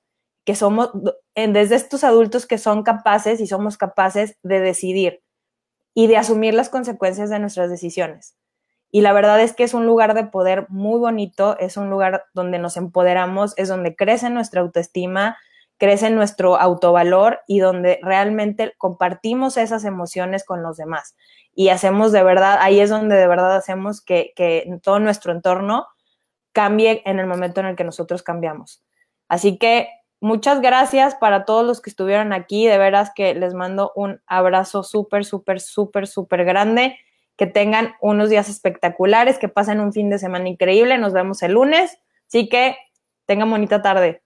que 0.50 0.56
somos, 0.56 0.90
desde 1.36 1.76
estos 1.76 2.02
adultos 2.02 2.44
que 2.44 2.58
son 2.58 2.82
capaces 2.82 3.40
y 3.40 3.46
somos 3.46 3.78
capaces 3.78 4.36
de 4.42 4.58
decidir 4.58 5.22
y 5.94 6.08
de 6.08 6.16
asumir 6.16 6.54
las 6.54 6.68
consecuencias 6.68 7.30
de 7.30 7.38
nuestras 7.38 7.70
decisiones. 7.70 8.34
Y 8.90 9.02
la 9.02 9.12
verdad 9.12 9.40
es 9.40 9.52
que 9.52 9.62
es 9.62 9.74
un 9.74 9.86
lugar 9.86 10.14
de 10.14 10.24
poder 10.24 10.66
muy 10.68 10.98
bonito, 10.98 11.56
es 11.60 11.76
un 11.76 11.88
lugar 11.88 12.24
donde 12.34 12.58
nos 12.58 12.76
empoderamos, 12.76 13.54
es 13.58 13.68
donde 13.68 13.94
crece 13.94 14.28
nuestra 14.28 14.62
autoestima, 14.62 15.38
crece 15.78 16.10
nuestro 16.10 16.56
autovalor 16.56 17.42
y 17.46 17.60
donde 17.60 18.00
realmente 18.02 18.74
compartimos 18.76 19.56
esas 19.56 19.84
emociones 19.84 20.44
con 20.44 20.64
los 20.64 20.78
demás. 20.78 21.14
Y 21.54 21.68
hacemos 21.68 22.10
de 22.10 22.24
verdad, 22.24 22.58
ahí 22.60 22.80
es 22.80 22.90
donde 22.90 23.14
de 23.14 23.28
verdad 23.28 23.54
hacemos 23.54 24.00
que, 24.00 24.32
que 24.34 24.68
todo 24.82 24.98
nuestro 24.98 25.30
entorno 25.30 25.86
cambie 26.50 27.02
en 27.06 27.20
el 27.20 27.28
momento 27.28 27.60
en 27.60 27.66
el 27.66 27.76
que 27.76 27.84
nosotros 27.84 28.24
cambiamos. 28.24 28.82
Así 29.28 29.56
que 29.58 29.99
muchas 30.20 30.61
gracias 30.61 31.14
para 31.14 31.44
todos 31.44 31.66
los 31.66 31.80
que 31.80 31.90
estuvieron 31.90 32.33
aquí. 32.33 32.66
De 32.66 32.78
veras 32.78 33.11
que 33.14 33.35
les 33.35 33.54
mando 33.54 33.92
un 33.96 34.20
abrazo 34.26 34.83
súper, 34.83 35.24
súper, 35.24 35.61
súper, 35.61 36.06
súper 36.06 36.44
grande. 36.44 36.98
Que 37.37 37.46
tengan 37.46 37.94
unos 38.00 38.30
días 38.30 38.48
espectaculares, 38.48 39.38
que 39.38 39.48
pasen 39.48 39.80
un 39.80 39.92
fin 39.92 40.11
de 40.11 40.18
semana 40.18 40.48
increíble. 40.48 40.98
Nos 40.98 41.12
vemos 41.12 41.42
el 41.42 41.52
lunes. 41.52 41.98
Así 42.28 42.48
que 42.48 42.76
tengan 43.26 43.50
bonita 43.50 43.83
tarde. 43.83 44.22